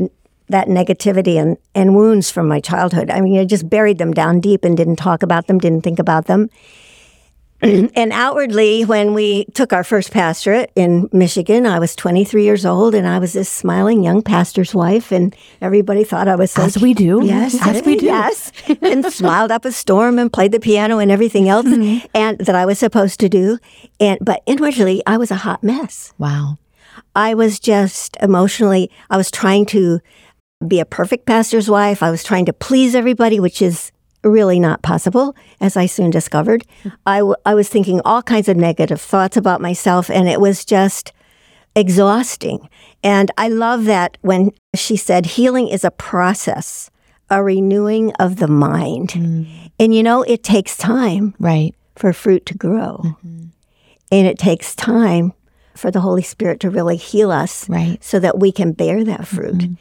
that 0.50 0.68
negativity 0.68 1.36
and, 1.42 1.58
and 1.76 1.96
wounds 1.96 2.30
from 2.32 2.48
my 2.48 2.60
childhood. 2.60 3.10
I 3.10 3.22
mean, 3.22 3.40
I 3.40 3.46
just 3.46 3.70
buried 3.70 3.98
them 3.98 4.14
down 4.14 4.40
deep 4.40 4.64
and 4.66 4.76
didn't 4.76 4.98
talk 4.98 5.24
about 5.24 5.48
them, 5.48 5.60
didn't 5.60 5.82
think 5.84 6.00
about 6.00 6.26
them. 6.26 6.50
and 7.62 8.14
outwardly, 8.14 8.86
when 8.86 9.14
we 9.14 9.44
took 9.54 9.74
our 9.74 9.84
first 9.84 10.12
pastorate 10.12 10.72
in 10.76 11.10
Michigan, 11.12 11.66
I 11.66 11.78
was 11.78 11.94
23 11.94 12.44
years 12.44 12.66
old 12.66 12.96
and 12.96 13.06
I 13.06 13.20
was 13.20 13.34
this 13.34 13.50
smiling 13.50 14.02
young 14.02 14.22
pastor's 14.22 14.74
wife, 14.74 15.12
and 15.12 15.36
everybody 15.60 16.06
thought 16.06 16.30
I 16.30 16.36
was 16.38 16.58
As 16.58 16.78
we 16.80 16.94
do. 16.94 17.20
Yes, 17.22 17.58
As 17.68 17.84
we 17.86 17.98
do. 17.98 18.06
Yes, 18.06 18.54
and 18.82 19.06
smiled 19.12 19.52
up 19.52 19.66
a 19.66 19.74
storm 19.74 20.18
and 20.20 20.32
played 20.32 20.54
the 20.54 20.60
piano 20.62 21.00
and 21.00 21.12
everything 21.12 21.50
else, 21.50 21.66
Mm-hmm. 21.66 22.08
and 22.16 22.38
that 22.40 22.56
I 22.56 22.66
was 22.66 22.80
supposed 22.80 23.20
to 23.20 23.28
do. 23.30 23.60
And 24.00 24.20
but 24.22 24.42
inwardly, 24.46 25.04
I 25.06 25.18
was 25.18 25.30
a 25.30 25.36
hot 25.36 25.62
mess. 25.62 26.14
Wow. 26.18 26.58
I 27.14 27.34
was 27.34 27.60
just 27.60 28.16
emotionally, 28.22 28.90
I 29.10 29.18
was 29.18 29.30
trying 29.30 29.66
to 29.68 30.00
be 30.68 30.80
a 30.80 30.86
perfect 30.86 31.26
pastor's 31.26 31.70
wife. 31.70 32.04
I 32.04 32.12
was 32.12 32.24
trying 32.24 32.46
to 32.46 32.54
please 32.54 32.94
everybody, 32.96 33.40
which 33.40 33.62
is 33.62 33.92
really 34.24 34.60
not 34.60 34.82
possible, 34.82 35.36
as 35.62 35.78
I 35.78 35.86
soon 35.86 36.10
discovered. 36.10 36.66
I, 37.06 37.20
w- 37.20 37.36
I 37.46 37.56
was 37.56 37.70
thinking 37.70 38.02
all 38.04 38.22
kinds 38.22 38.50
of 38.50 38.58
negative 38.58 39.00
thoughts 39.00 39.38
about 39.38 39.62
myself, 39.62 40.10
and 40.10 40.28
it 40.28 40.42
was 40.42 40.66
just 40.66 41.14
exhausting. 41.76 42.68
And 43.04 43.32
I 43.38 43.48
love 43.48 43.86
that 43.86 44.18
when 44.22 44.52
she 44.76 44.98
said 44.98 45.26
healing 45.26 45.70
is 45.70 45.86
a 45.86 45.92
process, 45.92 46.92
a 47.30 47.42
renewing 47.42 48.12
of 48.20 48.38
the 48.38 48.48
mind. 48.50 49.10
Mm. 49.12 49.72
And 49.80 49.96
you 49.96 50.04
know, 50.04 50.24
it 50.24 50.44
takes 50.44 50.76
time 50.76 51.36
Right. 51.40 51.74
for 51.96 52.12
fruit 52.12 52.46
to 52.48 52.58
grow. 52.58 52.98
Mm-hmm. 53.06 53.46
And 54.12 54.28
it 54.28 54.38
takes 54.38 54.76
time 54.76 55.32
for 55.76 55.92
the 55.92 56.02
Holy 56.02 56.24
Spirit 56.24 56.60
to 56.62 56.70
really 56.70 56.98
heal 56.98 57.32
us 57.32 57.70
Right. 57.70 58.04
so 58.04 58.20
that 58.20 58.40
we 58.40 58.52
can 58.52 58.74
bear 58.74 59.06
that 59.06 59.26
fruit. 59.26 59.56
Mm-hmm. 59.60 59.74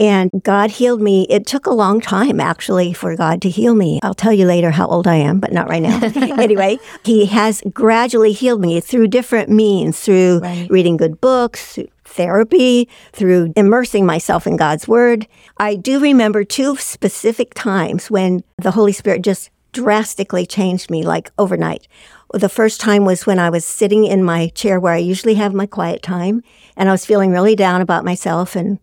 And 0.00 0.30
God 0.42 0.70
healed 0.72 1.00
me. 1.00 1.26
It 1.30 1.46
took 1.46 1.66
a 1.66 1.72
long 1.74 2.00
time, 2.00 2.40
actually, 2.40 2.92
for 2.92 3.14
God 3.16 3.40
to 3.42 3.48
heal 3.48 3.74
me. 3.74 4.00
I'll 4.02 4.14
tell 4.14 4.32
you 4.32 4.46
later 4.46 4.70
how 4.72 4.86
old 4.86 5.06
I 5.06 5.16
am, 5.16 5.38
but 5.40 5.52
not 5.52 5.68
right 5.68 5.82
now. 5.82 6.00
anyway, 6.38 6.78
He 7.04 7.26
has 7.26 7.62
gradually 7.72 8.32
healed 8.32 8.60
me 8.60 8.80
through 8.80 9.08
different 9.08 9.50
means 9.50 10.00
through 10.00 10.40
Right. 10.40 10.66
reading 10.70 10.96
good 10.96 11.20
books, 11.20 11.74
through 11.74 11.88
therapy, 12.04 12.88
through 13.12 13.52
immersing 13.56 14.04
myself 14.06 14.46
in 14.46 14.56
God's 14.56 14.86
Word. 14.88 15.26
I 15.58 15.74
do 15.76 16.00
remember 16.00 16.44
two 16.44 16.76
specific 16.76 17.54
times 17.54 18.10
when 18.10 18.42
the 18.58 18.72
Holy 18.72 18.92
Spirit 18.92 19.22
just 19.22 19.50
drastically 19.72 20.46
changed 20.46 20.90
me, 20.90 21.02
like 21.04 21.30
overnight. 21.38 21.86
The 22.32 22.48
first 22.48 22.80
time 22.80 23.04
was 23.04 23.26
when 23.26 23.38
I 23.38 23.50
was 23.50 23.64
sitting 23.64 24.04
in 24.04 24.24
my 24.24 24.48
chair 24.48 24.80
where 24.80 24.92
I 24.92 24.98
usually 24.98 25.34
have 25.34 25.54
my 25.54 25.66
quiet 25.66 26.02
time, 26.02 26.42
and 26.76 26.88
I 26.88 26.92
was 26.92 27.06
feeling 27.06 27.30
really 27.30 27.54
down 27.56 27.80
about 27.80 28.04
myself 28.04 28.56
and 28.56 28.78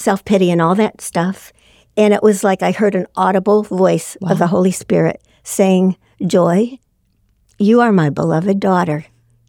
self 0.00 0.24
pity 0.24 0.50
and 0.50 0.60
all 0.60 0.74
that 0.74 1.00
stuff. 1.00 1.52
And 1.96 2.14
it 2.14 2.22
was 2.22 2.42
like 2.42 2.62
I 2.62 2.72
heard 2.72 2.94
an 2.94 3.06
audible 3.16 3.62
voice 3.62 4.16
of 4.22 4.38
the 4.38 4.46
Holy 4.46 4.70
Spirit 4.70 5.22
saying, 5.42 5.96
Joy, 6.26 6.78
you 7.58 7.80
are 7.80 7.92
my 7.92 8.10
beloved 8.10 8.58
daughter. 8.60 9.04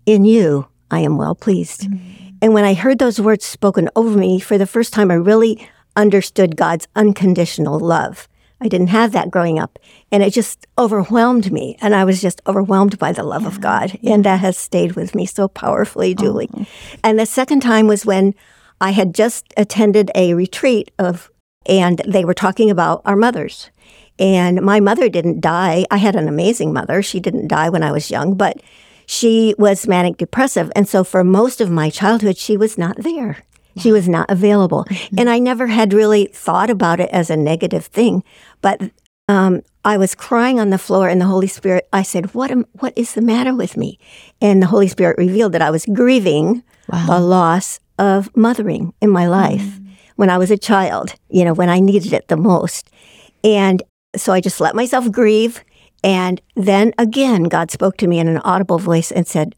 In 0.06 0.26
you, 0.26 0.68
I 0.90 1.00
am 1.00 1.18
well 1.18 1.36
pleased. 1.36 1.82
Mm. 1.82 2.38
And 2.42 2.54
when 2.54 2.66
I 2.66 2.74
heard 2.74 3.00
those 3.00 3.22
words 3.22 3.46
spoken 3.46 3.90
over 3.96 4.18
me 4.18 4.40
for 4.40 4.58
the 4.58 4.66
first 4.66 4.92
time, 4.94 5.12
I 5.12 5.16
really 5.16 5.68
understood 5.96 6.58
God's 6.58 6.88
unconditional 6.96 7.80
love. 7.80 8.28
I 8.60 8.68
didn't 8.68 8.88
have 8.88 9.12
that 9.14 9.32
growing 9.32 9.60
up. 9.60 9.80
And 10.12 10.22
it 10.24 10.34
just 10.34 10.68
overwhelmed 10.78 11.52
me. 11.52 11.78
And 11.82 11.96
I 11.96 12.04
was 12.04 12.22
just 12.22 12.42
overwhelmed 12.48 13.00
by 13.00 13.12
the 13.12 13.24
love 13.24 13.46
of 13.46 13.62
God. 13.62 13.98
And 14.04 14.24
that 14.24 14.40
has 14.40 14.58
stayed 14.58 14.94
with 14.94 15.16
me 15.16 15.26
so 15.26 15.48
powerfully, 15.48 16.14
Julie. 16.14 16.50
Oh. 16.54 16.66
And 17.04 17.20
the 17.20 17.26
second 17.26 17.62
time 17.62 17.88
was 17.88 18.06
when 18.06 18.36
I 18.82 18.92
had 18.92 19.16
just 19.16 19.54
attended 19.56 20.12
a 20.16 20.34
retreat 20.34 20.92
of, 21.00 21.32
and 21.68 22.02
they 22.06 22.26
were 22.26 22.34
talking 22.34 22.70
about 22.70 23.02
our 23.06 23.16
mothers. 23.16 23.70
And 24.20 24.62
my 24.62 24.80
mother 24.80 25.08
didn't 25.08 25.40
die. 25.40 25.86
I 25.90 25.98
had 25.98 26.16
an 26.16 26.28
amazing 26.28 26.74
mother. 26.74 27.02
She 27.02 27.20
didn't 27.20 27.48
die 27.48 27.70
when 27.70 27.84
I 27.84 27.92
was 27.92 28.12
young, 28.12 28.36
but 28.36 28.62
she 29.06 29.56
was 29.58 29.88
manic 29.88 30.18
depressive. 30.18 30.72
And 30.76 30.88
so 30.88 31.04
for 31.04 31.24
most 31.24 31.62
of 31.62 31.70
my 31.70 31.90
childhood, 31.90 32.38
she 32.38 32.58
was 32.58 32.78
not 32.78 32.98
there. 32.98 33.44
She 33.78 33.92
was 33.92 34.10
not 34.10 34.30
available. 34.30 34.86
And 35.18 35.30
I 35.30 35.40
never 35.40 35.68
had 35.68 35.94
really 35.94 36.26
thought 36.26 36.70
about 36.70 37.00
it 37.00 37.10
as 37.12 37.30
a 37.30 37.38
negative 37.38 37.86
thing. 37.86 38.24
But 38.62 38.82
um, 39.30 39.62
I 39.86 39.98
was 39.98 40.14
crying 40.14 40.60
on 40.60 40.72
the 40.72 40.78
floor, 40.78 41.08
and 41.08 41.22
the 41.22 41.26
Holy 41.26 41.48
Spirit, 41.48 41.88
I 41.94 42.04
said, 42.04 42.34
what, 42.34 42.52
am, 42.52 42.66
what 42.74 42.94
is 42.98 43.14
the 43.14 43.22
matter 43.22 43.56
with 43.56 43.78
me? 43.78 43.98
And 44.42 44.62
the 44.62 44.68
Holy 44.68 44.90
Spirit 44.90 45.18
revealed 45.18 45.54
that 45.54 45.62
I 45.62 45.72
was 45.72 45.86
grieving 45.86 46.64
the 47.08 47.20
loss 47.20 47.80
of 48.02 48.36
mothering 48.36 48.94
in 49.00 49.12
my 49.12 49.28
life 49.28 49.62
mm. 49.62 49.88
when 50.16 50.32
I 50.32 50.40
was 50.40 50.50
a 50.50 50.58
child, 50.58 51.14
you 51.30 51.46
know, 51.46 51.54
when 51.54 51.70
I 51.70 51.80
needed 51.80 52.12
it 52.12 52.28
the 52.28 52.36
most. 52.36 52.90
And 53.44 53.82
so 54.16 54.34
I 54.34 54.42
just 54.42 54.60
let 54.60 54.76
myself 54.76 55.10
grieve. 55.12 55.64
And 56.04 56.42
then 56.56 56.94
again, 56.98 57.44
God 57.44 57.70
spoke 57.70 57.98
to 57.98 58.08
me 58.08 58.18
in 58.20 58.28
an 58.28 58.40
audible 58.40 58.80
voice 58.80 59.12
and 59.12 59.28
said, 59.28 59.56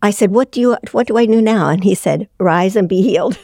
I 0.00 0.10
said, 0.12 0.30
what 0.30 0.52
do 0.52 0.60
you, 0.60 0.76
what 0.92 1.08
do 1.08 1.16
I 1.16 1.26
do 1.26 1.42
now? 1.42 1.68
And 1.68 1.82
he 1.82 1.96
said, 1.96 2.28
rise 2.38 2.76
and 2.76 2.88
be 2.88 3.02
healed. 3.02 3.36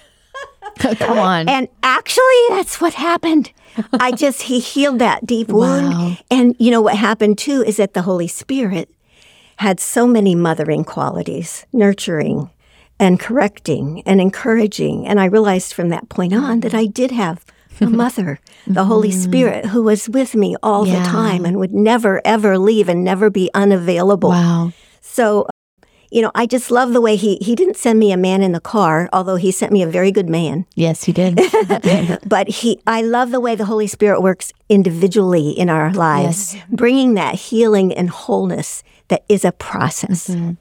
Come 0.78 1.18
on. 1.18 1.48
And 1.48 1.66
actually, 1.82 2.42
that's 2.50 2.80
what 2.80 2.94
happened. 2.94 3.50
I 3.94 4.12
just, 4.16 4.42
he 4.42 4.60
healed 4.60 5.00
that 5.00 5.26
deep 5.26 5.48
wound. 5.48 5.88
Wow. 5.88 6.16
And 6.30 6.54
you 6.60 6.70
know 6.70 6.80
what 6.80 6.96
happened 6.96 7.38
too 7.38 7.64
is 7.66 7.78
that 7.78 7.94
the 7.94 8.02
Holy 8.02 8.28
Spirit 8.28 8.88
had 9.56 9.80
so 9.80 10.06
many 10.06 10.36
mothering 10.36 10.84
qualities, 10.84 11.66
nurturing 11.72 12.50
and 13.02 13.18
correcting 13.18 14.02
and 14.06 14.20
encouraging. 14.20 15.06
And 15.08 15.18
I 15.18 15.26
realized 15.26 15.74
from 15.74 15.88
that 15.90 16.08
point 16.08 16.32
on 16.32 16.60
that 16.60 16.74
I 16.74 16.86
did 16.86 17.10
have 17.10 17.44
a 17.80 17.86
mother, 17.86 18.38
the 18.66 18.84
Holy 18.84 19.10
Spirit, 19.10 19.66
who 19.72 19.82
was 19.82 20.08
with 20.08 20.34
me 20.42 20.54
all 20.62 20.84
Mm-hmm. 20.84 20.94
Yeah. 20.94 21.02
the 21.02 21.08
time 21.10 21.44
and 21.44 21.58
would 21.58 21.74
never, 21.74 22.20
ever 22.24 22.56
leave 22.58 22.88
and 22.88 23.02
never 23.02 23.28
be 23.30 23.50
unavailable. 23.54 24.30
wow. 24.30 24.70
So, 25.00 25.46
you 26.14 26.22
know, 26.22 26.30
I 26.42 26.46
just 26.46 26.70
love 26.70 26.92
the 26.92 27.00
way 27.00 27.16
he, 27.16 27.38
he 27.48 27.54
didn't 27.56 27.76
send 27.76 27.98
me 27.98 28.12
a 28.12 28.16
man 28.16 28.40
in 28.42 28.52
the 28.52 28.60
car, 28.60 29.08
although 29.12 29.36
he 29.36 29.50
sent 29.50 29.72
me 29.72 29.82
a 29.82 29.88
very 29.88 30.12
good 30.12 30.28
man. 30.28 30.64
Yes, 30.76 31.02
he 31.04 31.12
did. 31.12 31.40
But 32.34 32.46
he, 32.48 32.78
I 32.86 33.02
love 33.02 33.30
the 33.32 33.40
way 33.40 33.56
the 33.56 33.64
Holy 33.64 33.88
Spirit 33.88 34.20
works 34.22 34.52
individually 34.68 35.50
in 35.50 35.68
our 35.70 35.90
lives, 35.92 36.54
bringing 36.70 37.14
that 37.14 37.34
healing 37.50 37.92
and 37.92 38.10
wholeness 38.10 38.84
that 39.08 39.22
is 39.28 39.44
a 39.44 39.50
process. 39.52 40.28
Mm-hmm. 40.28 40.52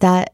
that 0.00 0.32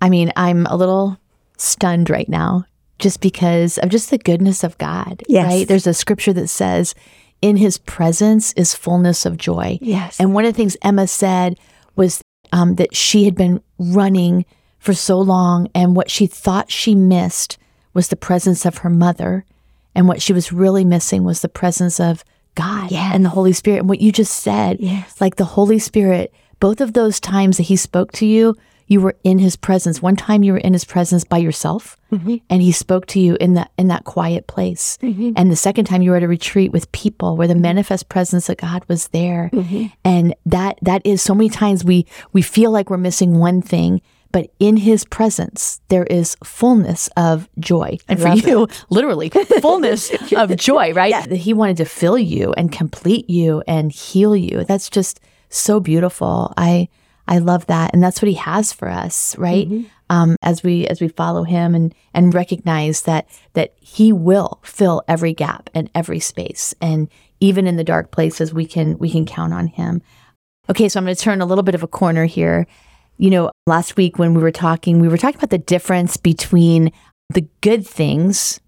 I 0.00 0.08
mean, 0.08 0.32
I'm 0.36 0.66
a 0.66 0.76
little 0.76 1.18
stunned 1.56 2.08
right 2.10 2.28
now 2.28 2.64
just 2.98 3.20
because 3.20 3.78
of 3.78 3.88
just 3.90 4.10
the 4.10 4.18
goodness 4.18 4.64
of 4.64 4.78
God. 4.78 5.22
Yes. 5.28 5.46
Right? 5.46 5.68
There's 5.68 5.86
a 5.86 5.94
scripture 5.94 6.32
that 6.32 6.48
says, 6.48 6.94
in 7.40 7.56
his 7.56 7.78
presence 7.78 8.52
is 8.54 8.74
fullness 8.74 9.24
of 9.24 9.36
joy. 9.36 9.78
Yes. 9.80 10.18
And 10.18 10.34
one 10.34 10.44
of 10.44 10.52
the 10.52 10.56
things 10.56 10.76
Emma 10.82 11.06
said 11.06 11.56
was 11.94 12.20
um, 12.52 12.74
that 12.76 12.94
she 12.96 13.24
had 13.24 13.34
been 13.36 13.60
running 13.78 14.44
for 14.80 14.94
so 14.94 15.18
long, 15.20 15.68
and 15.74 15.94
what 15.96 16.10
she 16.10 16.26
thought 16.26 16.70
she 16.70 16.94
missed 16.94 17.58
was 17.94 18.08
the 18.08 18.16
presence 18.16 18.64
of 18.64 18.78
her 18.78 18.90
mother. 18.90 19.44
And 19.94 20.06
what 20.06 20.22
she 20.22 20.32
was 20.32 20.52
really 20.52 20.84
missing 20.84 21.24
was 21.24 21.42
the 21.42 21.48
presence 21.48 21.98
of 21.98 22.24
God 22.54 22.90
Yes. 22.92 23.12
and 23.14 23.24
the 23.24 23.28
Holy 23.30 23.52
Spirit. 23.52 23.78
And 23.80 23.88
what 23.88 24.00
you 24.00 24.12
just 24.12 24.32
said, 24.34 24.78
Yes. 24.80 25.20
like 25.20 25.36
the 25.36 25.44
Holy 25.44 25.78
Spirit, 25.80 26.32
both 26.60 26.80
of 26.80 26.92
those 26.92 27.18
times 27.20 27.56
that 27.56 27.64
He 27.64 27.76
spoke 27.76 28.12
to 28.12 28.26
you, 28.26 28.56
you 28.88 29.00
were 29.00 29.14
in 29.22 29.38
His 29.38 29.54
presence. 29.54 30.02
One 30.02 30.16
time 30.16 30.42
you 30.42 30.52
were 30.52 30.58
in 30.58 30.72
His 30.72 30.84
presence 30.84 31.22
by 31.22 31.38
yourself, 31.38 31.96
and 32.50 32.62
He 32.62 32.72
spoke 32.72 33.06
to 33.08 33.20
you 33.20 33.36
in 33.40 33.54
that 33.54 33.70
in 33.78 33.88
that 33.88 34.04
quiet 34.04 34.46
place. 34.48 34.98
And 35.36 35.50
the 35.50 35.56
second 35.56 35.84
time 35.84 36.02
you 36.02 36.10
were 36.10 36.16
at 36.16 36.22
a 36.24 36.28
retreat 36.28 36.72
with 36.72 36.90
people 36.92 37.36
where 37.36 37.46
the 37.48 37.54
manifest 37.54 38.08
presence 38.08 38.48
of 38.48 38.56
God 38.56 38.84
was 38.88 39.08
there, 39.08 39.50
and 40.04 40.34
that 40.46 40.78
that 40.82 41.02
is 41.04 41.22
so 41.22 41.34
many 41.34 41.48
times 41.50 41.84
we 41.84 42.06
we 42.32 42.42
feel 42.42 42.70
like 42.72 42.90
we're 42.90 42.96
missing 42.96 43.38
one 43.38 43.62
thing. 43.62 44.00
But 44.30 44.50
in 44.58 44.76
his 44.76 45.06
presence, 45.06 45.80
there 45.88 46.04
is 46.04 46.36
fullness 46.44 47.08
of 47.16 47.48
joy. 47.58 47.96
And 48.08 48.20
for 48.20 48.28
you, 48.46 48.68
literally, 48.90 49.30
fullness 49.30 50.10
of 50.32 50.54
joy, 50.56 50.92
right? 50.92 51.14
That 51.28 51.34
He 51.36 51.54
wanted 51.54 51.78
to 51.78 51.86
fill 51.86 52.18
you 52.18 52.52
and 52.52 52.70
complete 52.70 53.30
you 53.30 53.62
and 53.66 53.90
heal 53.90 54.36
you. 54.36 54.64
That's 54.64 54.90
just 54.90 55.18
so 55.48 55.80
beautiful. 55.80 56.52
I 56.58 56.88
I 57.28 57.38
love 57.38 57.66
that, 57.66 57.92
and 57.92 58.02
that's 58.02 58.22
what 58.22 58.28
He 58.28 58.34
has 58.34 58.72
for 58.72 58.88
us, 58.88 59.36
right? 59.36 59.68
Um, 60.10 60.36
as 60.42 60.62
we 60.62 60.86
as 60.86 61.00
we 61.00 61.08
follow 61.08 61.44
Him 61.44 61.74
and 61.74 61.94
and 62.14 62.34
recognize 62.34 63.02
that 63.02 63.28
that 63.52 63.74
He 63.78 64.12
will 64.12 64.60
fill 64.64 65.02
every 65.06 65.34
gap 65.34 65.68
and 65.74 65.90
every 65.94 66.20
space, 66.20 66.74
and 66.80 67.08
even 67.38 67.66
in 67.66 67.76
the 67.76 67.84
dark 67.84 68.10
places, 68.10 68.54
we 68.54 68.64
can 68.64 68.98
we 68.98 69.10
can 69.10 69.26
count 69.26 69.52
on 69.52 69.66
Him. 69.68 70.00
Okay, 70.70 70.88
so 70.88 70.98
I'm 70.98 71.04
going 71.04 71.14
to 71.14 71.22
turn 71.22 71.40
a 71.40 71.46
little 71.46 71.62
bit 71.62 71.74
of 71.74 71.82
a 71.82 71.88
corner 71.88 72.24
here. 72.24 72.66
You 73.18 73.30
know, 73.30 73.50
last 73.66 73.96
week 73.96 74.18
when 74.18 74.32
we 74.32 74.42
were 74.42 74.50
talking, 74.50 75.00
we 75.00 75.08
were 75.08 75.18
talking 75.18 75.38
about 75.38 75.50
the 75.50 75.58
difference 75.58 76.16
between 76.16 76.92
the 77.30 77.46
good 77.60 77.86
things 77.86 78.60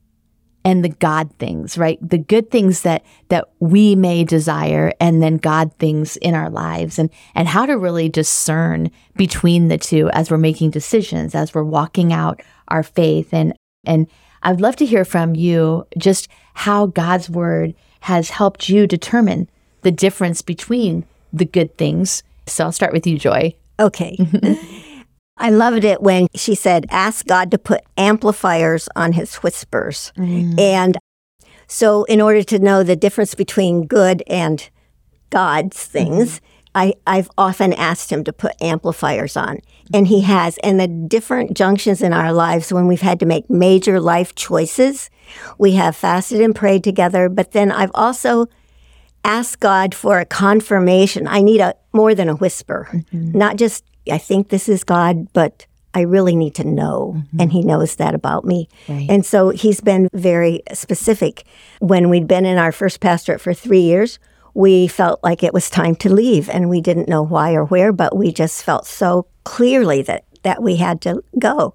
and 0.65 0.85
the 0.85 0.91
God 0.91 1.31
things, 1.39 1.79
right? 1.79 1.99
The 2.07 2.19
good 2.19 2.51
things 2.51 2.83
that 2.83 3.05
that 3.29 3.49
we 3.61 3.95
may 3.95 4.25
desire 4.25 4.93
and 5.01 5.23
then 5.23 5.37
God 5.37 5.73
things 5.79 6.17
in 6.19 6.35
our 6.35 6.51
lives 6.51 6.99
and 6.99 7.11
and 7.35 7.49
how 7.49 7.67
to 7.67 7.79
really 7.79 8.09
discern 8.09 8.91
between 9.17 9.69
the 9.69 9.79
two 9.79 10.11
as 10.11 10.31
we're 10.31 10.39
making 10.39 10.71
decisions, 10.71 11.35
as 11.35 11.55
we're 11.55 11.65
walking 11.65 12.13
out 12.13 12.41
our 12.69 12.83
faith 12.83 13.33
and 13.33 13.55
and 13.85 14.07
I'd 14.43 14.61
love 14.61 14.77
to 14.77 14.87
hear 14.87 15.05
from 15.05 15.35
you 15.35 15.87
just 15.99 16.29
how 16.55 16.87
God's 16.87 17.29
word 17.29 17.75
has 18.01 18.31
helped 18.31 18.69
you 18.69 18.87
determine 18.87 19.49
the 19.83 19.91
difference 19.91 20.43
between 20.43 21.05
the 21.33 21.45
good 21.45 21.77
things. 21.77 22.23
So 22.47 22.65
I'll 22.65 22.73
start 22.73 22.93
with 22.93 23.07
you, 23.07 23.19
Joy. 23.19 23.55
Okay. 23.79 24.17
I 25.41 25.51
loved 25.51 25.85
it 25.85 26.03
when 26.03 26.29
she 26.35 26.55
said, 26.55 26.87
ask 26.91 27.27
God 27.27 27.51
to 27.51 27.59
put 27.59 27.81
amplifiers 27.97 28.89
on 28.95 29.13
his 29.13 29.37
whispers. 29.37 30.13
Mm. 30.17 30.61
And 30.61 30.99
so, 31.67 32.05
in 32.05 32.21
order 32.21 32.43
to 32.43 32.59
know 32.59 32.83
the 32.83 32.97
difference 32.97 33.35
between 33.35 33.87
good 33.87 34.23
and 34.27 34.69
God's 35.31 35.83
things, 35.85 36.37
mm-hmm. 36.37 36.47
I, 36.75 36.95
I've 37.07 37.31
often 37.39 37.73
asked 37.73 38.11
him 38.11 38.23
to 38.25 38.33
put 38.33 38.61
amplifiers 38.61 39.37
on, 39.37 39.61
and 39.95 40.07
he 40.07 40.21
has. 40.23 40.59
And 40.59 40.79
the 40.79 40.87
different 40.87 41.57
junctions 41.57 42.03
in 42.03 42.13
our 42.13 42.33
lives 42.33 42.73
when 42.73 42.87
we've 42.87 43.01
had 43.01 43.19
to 43.21 43.27
make 43.27 43.49
major 43.49 44.01
life 44.01 44.35
choices, 44.35 45.11
we 45.59 45.73
have 45.73 45.97
fasted 45.97 46.41
and 46.41 46.55
prayed 46.55 46.85
together. 46.85 47.29
But 47.29 47.53
then 47.53 47.73
I've 47.73 47.91
also 47.95 48.47
asked 49.25 49.61
God 49.61 49.95
for 49.95 50.19
a 50.19 50.27
confirmation. 50.27 51.27
I 51.27 51.41
need 51.41 51.61
a 51.61 51.75
more 51.93 52.15
than 52.15 52.29
a 52.29 52.37
whisper, 52.37 52.89
mm-hmm. 52.93 53.37
not 53.37 53.57
just 53.57 53.85
I 54.11 54.19
think 54.19 54.49
this 54.49 54.69
is 54.69 54.85
God, 54.85 55.33
but 55.33 55.67
I 55.95 56.03
really 56.03 56.37
need 56.37 56.55
to 56.57 56.65
know, 56.65 57.15
mm-hmm. 57.17 57.41
and 57.41 57.53
He 57.53 57.63
knows 57.63 57.97
that 57.97 58.15
about 58.15 58.45
me. 58.45 58.69
Right. 58.89 59.07
And 59.09 59.25
so 59.25 59.51
He's 59.51 59.81
been 59.81 60.09
very 60.13 60.63
specific. 60.73 61.45
When 61.81 62.09
we'd 62.11 62.29
been 62.29 62.47
in 62.47 62.59
our 62.59 62.73
first 62.73 63.01
pastorate 63.01 63.41
for 63.41 63.55
three 63.55 63.81
years, 63.81 64.19
we 64.55 64.89
felt 64.89 65.21
like 65.23 65.43
it 65.43 65.55
was 65.55 65.71
time 65.71 65.95
to 65.97 66.13
leave, 66.13 66.49
and 66.49 66.69
we 66.69 66.81
didn't 66.81 67.09
know 67.09 67.23
why 67.23 67.55
or 67.55 67.65
where, 67.65 67.93
but 67.93 68.17
we 68.17 68.33
just 68.33 68.65
felt 68.65 68.87
so 68.87 69.27
clearly 69.45 70.03
that 70.03 70.25
that 70.43 70.63
we 70.63 70.77
had 70.77 71.01
to 71.03 71.23
go. 71.39 71.75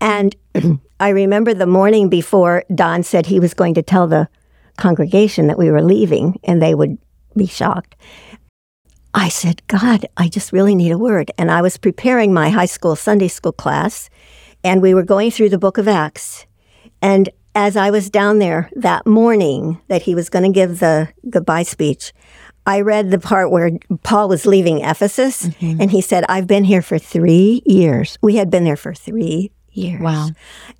And 0.00 0.36
I 1.00 1.08
remember 1.08 1.54
the 1.54 1.66
morning 1.66 2.08
before 2.08 2.64
Don 2.74 3.02
said 3.02 3.26
he 3.26 3.40
was 3.40 3.54
going 3.54 3.74
to 3.74 3.82
tell 3.82 4.06
the 4.06 4.28
congregation 4.76 5.46
that 5.46 5.58
we 5.58 5.70
were 5.70 5.82
leaving, 5.82 6.38
and 6.44 6.60
they 6.60 6.74
would 6.74 6.98
be 7.36 7.46
shocked. 7.46 7.96
I 9.14 9.28
said, 9.28 9.66
God, 9.68 10.06
I 10.16 10.28
just 10.28 10.52
really 10.52 10.74
need 10.74 10.90
a 10.90 10.98
word. 10.98 11.30
And 11.38 11.50
I 11.50 11.62
was 11.62 11.76
preparing 11.76 12.34
my 12.34 12.50
high 12.50 12.66
school 12.66 12.96
Sunday 12.96 13.28
school 13.28 13.52
class, 13.52 14.10
and 14.64 14.82
we 14.82 14.92
were 14.92 15.04
going 15.04 15.30
through 15.30 15.50
the 15.50 15.58
book 15.58 15.78
of 15.78 15.86
Acts. 15.86 16.46
And 17.00 17.28
as 17.54 17.76
I 17.76 17.90
was 17.90 18.10
down 18.10 18.40
there 18.40 18.68
that 18.74 19.06
morning 19.06 19.80
that 19.86 20.02
he 20.02 20.16
was 20.16 20.28
going 20.28 20.44
to 20.44 20.50
give 20.50 20.80
the 20.80 21.08
goodbye 21.30 21.62
speech, 21.62 22.12
I 22.66 22.80
read 22.80 23.10
the 23.10 23.20
part 23.20 23.52
where 23.52 23.70
Paul 24.02 24.28
was 24.28 24.46
leaving 24.46 24.80
Ephesus, 24.80 25.46
mm-hmm. 25.46 25.80
and 25.80 25.90
he 25.90 26.00
said, 26.00 26.24
I've 26.28 26.48
been 26.48 26.64
here 26.64 26.82
for 26.82 26.98
three 26.98 27.62
years. 27.64 28.18
We 28.20 28.36
had 28.36 28.50
been 28.50 28.64
there 28.64 28.76
for 28.76 28.94
three 28.94 29.52
years. 29.76 30.00
Wow. 30.00 30.30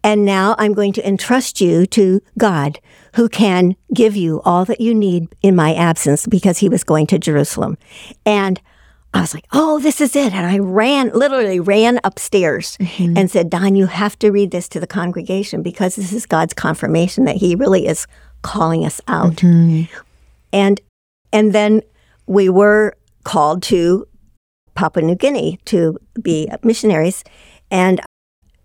And 0.02 0.24
now 0.24 0.54
I'm 0.58 0.74
going 0.74 0.92
to 0.94 1.06
entrust 1.06 1.60
you 1.60 1.86
to 1.86 2.20
God, 2.38 2.80
who 3.14 3.28
can 3.28 3.76
give 3.92 4.16
you 4.16 4.40
all 4.44 4.64
that 4.64 4.80
you 4.80 4.94
need 4.94 5.28
in 5.42 5.54
my 5.54 5.74
absence 5.74 6.26
because 6.26 6.58
he 6.58 6.68
was 6.68 6.84
going 6.84 7.06
to 7.08 7.18
Jerusalem. 7.18 7.78
And 8.26 8.60
I 9.14 9.20
was 9.20 9.32
like, 9.32 9.46
oh, 9.52 9.78
this 9.78 10.00
is 10.00 10.16
it. 10.16 10.32
And 10.32 10.44
I 10.44 10.58
ran, 10.58 11.10
literally 11.10 11.60
ran 11.60 12.00
upstairs 12.02 12.76
mm-hmm. 12.80 13.16
and 13.16 13.30
said, 13.30 13.48
Don, 13.48 13.76
you 13.76 13.86
have 13.86 14.18
to 14.18 14.30
read 14.30 14.50
this 14.50 14.68
to 14.70 14.80
the 14.80 14.88
congregation 14.88 15.62
because 15.62 15.94
this 15.94 16.12
is 16.12 16.26
God's 16.26 16.52
confirmation 16.52 17.24
that 17.26 17.36
he 17.36 17.54
really 17.54 17.86
is 17.86 18.08
calling 18.42 18.84
us 18.84 19.00
out. 19.06 19.36
Mm-hmm. 19.36 19.84
And 20.52 20.80
and 21.32 21.52
then 21.52 21.82
we 22.26 22.48
were 22.48 22.96
called 23.24 23.62
to 23.64 24.06
Papua 24.74 25.04
New 25.04 25.14
Guinea 25.14 25.58
to 25.66 25.98
be 26.20 26.48
missionaries. 26.62 27.24
And 27.70 28.00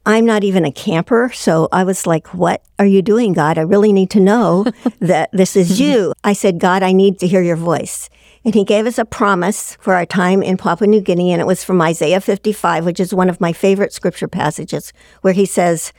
I'm 0.06 0.26
not 0.26 0.44
even 0.44 0.66
a 0.66 0.72
camper. 0.72 1.32
So 1.34 1.68
I 1.72 1.84
was 1.84 2.08
like, 2.08 2.34
What 2.34 2.64
are 2.78 2.86
you 2.86 3.02
doing, 3.02 3.34
God? 3.34 3.58
I 3.58 3.62
really 3.62 3.94
need 3.94 4.10
to 4.12 4.20
know 4.20 4.66
that 5.00 5.30
this 5.32 5.56
is 5.56 5.80
you. 5.80 6.14
I 6.24 6.34
said, 6.34 6.60
God, 6.60 6.84
I 6.84 6.92
need 6.92 7.20
to 7.20 7.28
hear 7.28 7.42
your 7.42 7.56
voice. 7.56 8.10
And 8.46 8.56
he 8.56 8.64
gave 8.64 8.86
us 8.86 8.98
a 8.98 9.06
promise 9.06 9.76
for 9.82 9.96
our 9.96 10.06
time 10.06 10.42
in 10.42 10.58
Papua 10.58 10.88
New 10.88 11.02
Guinea. 11.02 11.34
And 11.34 11.42
it 11.42 11.46
was 11.46 11.64
from 11.64 11.82
Isaiah 11.82 12.22
55, 12.22 12.86
which 12.86 13.00
is 13.00 13.14
one 13.14 13.30
of 13.30 13.42
my 13.42 13.52
favorite 13.52 13.92
scripture 13.92 14.30
passages, 14.30 14.94
where 15.22 15.34
he 15.34 15.46
says, 15.46 15.92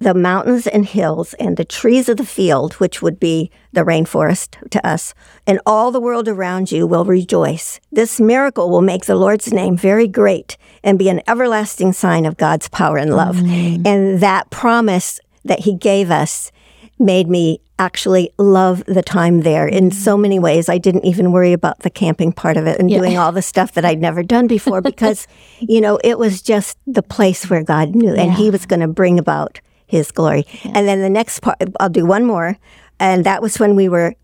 the 0.00 0.14
mountains 0.14 0.66
and 0.66 0.86
hills 0.86 1.34
and 1.34 1.56
the 1.56 1.64
trees 1.64 2.08
of 2.08 2.16
the 2.16 2.24
field, 2.24 2.74
which 2.74 3.02
would 3.02 3.18
be 3.18 3.50
the 3.72 3.82
rainforest 3.82 4.70
to 4.70 4.86
us, 4.86 5.14
and 5.46 5.60
all 5.66 5.90
the 5.90 6.00
world 6.00 6.28
around 6.28 6.70
you 6.70 6.86
will 6.86 7.04
rejoice. 7.04 7.80
This 7.90 8.20
miracle 8.20 8.70
will 8.70 8.80
make 8.80 9.06
the 9.06 9.16
Lord's 9.16 9.52
name 9.52 9.76
very 9.76 10.06
great 10.06 10.56
and 10.84 10.98
be 10.98 11.08
an 11.08 11.22
everlasting 11.26 11.92
sign 11.92 12.26
of 12.26 12.36
God's 12.36 12.68
power 12.68 12.96
and 12.96 13.14
love. 13.14 13.38
And 13.38 14.20
that 14.20 14.50
promise 14.50 15.20
that 15.44 15.60
He 15.60 15.74
gave 15.74 16.10
us 16.10 16.52
made 16.98 17.28
me 17.28 17.60
actually 17.78 18.30
love 18.38 18.84
the 18.86 19.02
time 19.02 19.42
there 19.42 19.66
in 19.68 19.90
mm-hmm. 19.90 19.98
so 19.98 20.16
many 20.16 20.38
ways. 20.38 20.68
I 20.68 20.78
didn't 20.78 21.04
even 21.04 21.30
worry 21.30 21.52
about 21.52 21.80
the 21.80 21.90
camping 21.90 22.32
part 22.32 22.56
of 22.56 22.66
it 22.66 22.80
and 22.80 22.88
doing 22.88 23.16
all 23.16 23.30
the 23.30 23.42
stuff 23.42 23.72
that 23.72 23.84
I'd 23.84 24.00
never 24.00 24.22
done 24.22 24.48
before 24.48 24.80
because, 24.82 25.26
you 25.60 25.80
know, 25.80 25.98
it 26.02 26.18
was 26.18 26.42
just 26.42 26.76
the 26.86 27.02
place 27.02 27.48
where 27.48 27.62
God 27.62 27.94
knew 27.94 28.14
and 28.14 28.32
He 28.32 28.50
was 28.50 28.66
going 28.66 28.80
to 28.80 28.88
bring 28.88 29.18
about 29.18 29.60
His 29.88 30.12
glory. 30.12 30.46
And 30.64 30.86
then 30.86 31.00
the 31.00 31.10
next 31.10 31.40
part, 31.40 31.56
I'll 31.80 31.88
do 31.88 32.06
one 32.06 32.24
more. 32.24 32.56
And 33.00 33.24
that 33.24 33.42
was 33.42 33.58
when 33.58 33.74
we 33.74 33.88
were, 33.88 34.14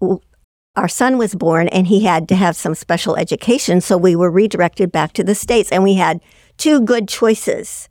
our 0.77 0.89
son 0.89 1.19
was 1.19 1.35
born 1.35 1.69
and 1.69 1.87
he 1.87 2.05
had 2.05 2.29
to 2.29 2.37
have 2.37 2.55
some 2.55 2.75
special 2.75 3.17
education. 3.17 3.81
So 3.81 3.97
we 3.97 4.15
were 4.15 4.31
redirected 4.31 4.93
back 4.93 5.15
to 5.15 5.25
the 5.25 5.35
States 5.35 5.73
and 5.73 5.83
we 5.83 5.95
had 5.95 6.21
two 6.59 6.81
good 6.81 7.09
choices. 7.09 7.89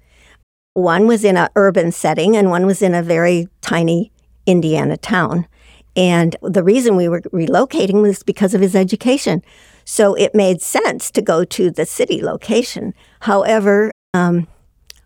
One 0.75 1.07
was 1.07 1.25
in 1.25 1.35
an 1.35 1.49
urban 1.55 1.91
setting 1.91 2.37
and 2.37 2.49
one 2.49 2.65
was 2.65 2.81
in 2.81 2.93
a 2.93 3.03
very 3.03 3.47
tiny 3.61 4.11
Indiana 4.45 4.97
town. 4.97 5.47
And 5.95 6.35
the 6.41 6.63
reason 6.63 6.95
we 6.95 7.07
were 7.07 7.21
relocating 7.21 8.01
was 8.01 8.23
because 8.23 8.53
of 8.53 8.61
his 8.61 8.75
education. 8.75 9.43
So 9.85 10.15
it 10.15 10.33
made 10.33 10.61
sense 10.61 11.11
to 11.11 11.21
go 11.21 11.43
to 11.45 11.69
the 11.69 11.85
city 11.85 12.21
location. 12.21 12.93
However, 13.21 13.91
um, 14.13 14.47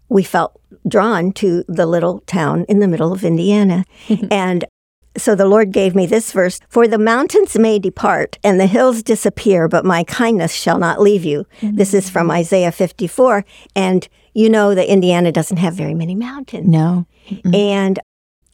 we 0.09 0.23
felt 0.23 0.59
drawn 0.87 1.31
to 1.33 1.63
the 1.67 1.85
little 1.85 2.19
town 2.21 2.65
in 2.67 2.79
the 2.79 2.87
middle 2.87 3.11
of 3.11 3.23
Indiana. 3.23 3.85
and 4.31 4.65
so 5.17 5.33
the 5.33 5.47
Lord 5.47 5.71
gave 5.71 5.95
me 5.95 6.05
this 6.05 6.31
verse 6.31 6.59
For 6.69 6.87
the 6.87 6.99
mountains 6.99 7.57
may 7.57 7.79
depart 7.79 8.37
and 8.43 8.59
the 8.59 8.67
hills 8.67 9.01
disappear, 9.03 9.67
but 9.67 9.83
my 9.83 10.03
kindness 10.03 10.53
shall 10.53 10.77
not 10.77 11.01
leave 11.01 11.25
you. 11.25 11.45
This 11.61 11.93
is 11.93 12.09
from 12.09 12.27
mm. 12.27 12.33
Isaiah 12.35 12.71
54. 12.71 13.43
And 13.75 14.07
you 14.33 14.49
know 14.49 14.75
that 14.75 14.91
Indiana 14.91 15.31
doesn't 15.31 15.57
have 15.57 15.73
very 15.73 15.95
many 15.95 16.13
mountains. 16.13 16.67
No. 16.67 17.07
And 17.51 17.99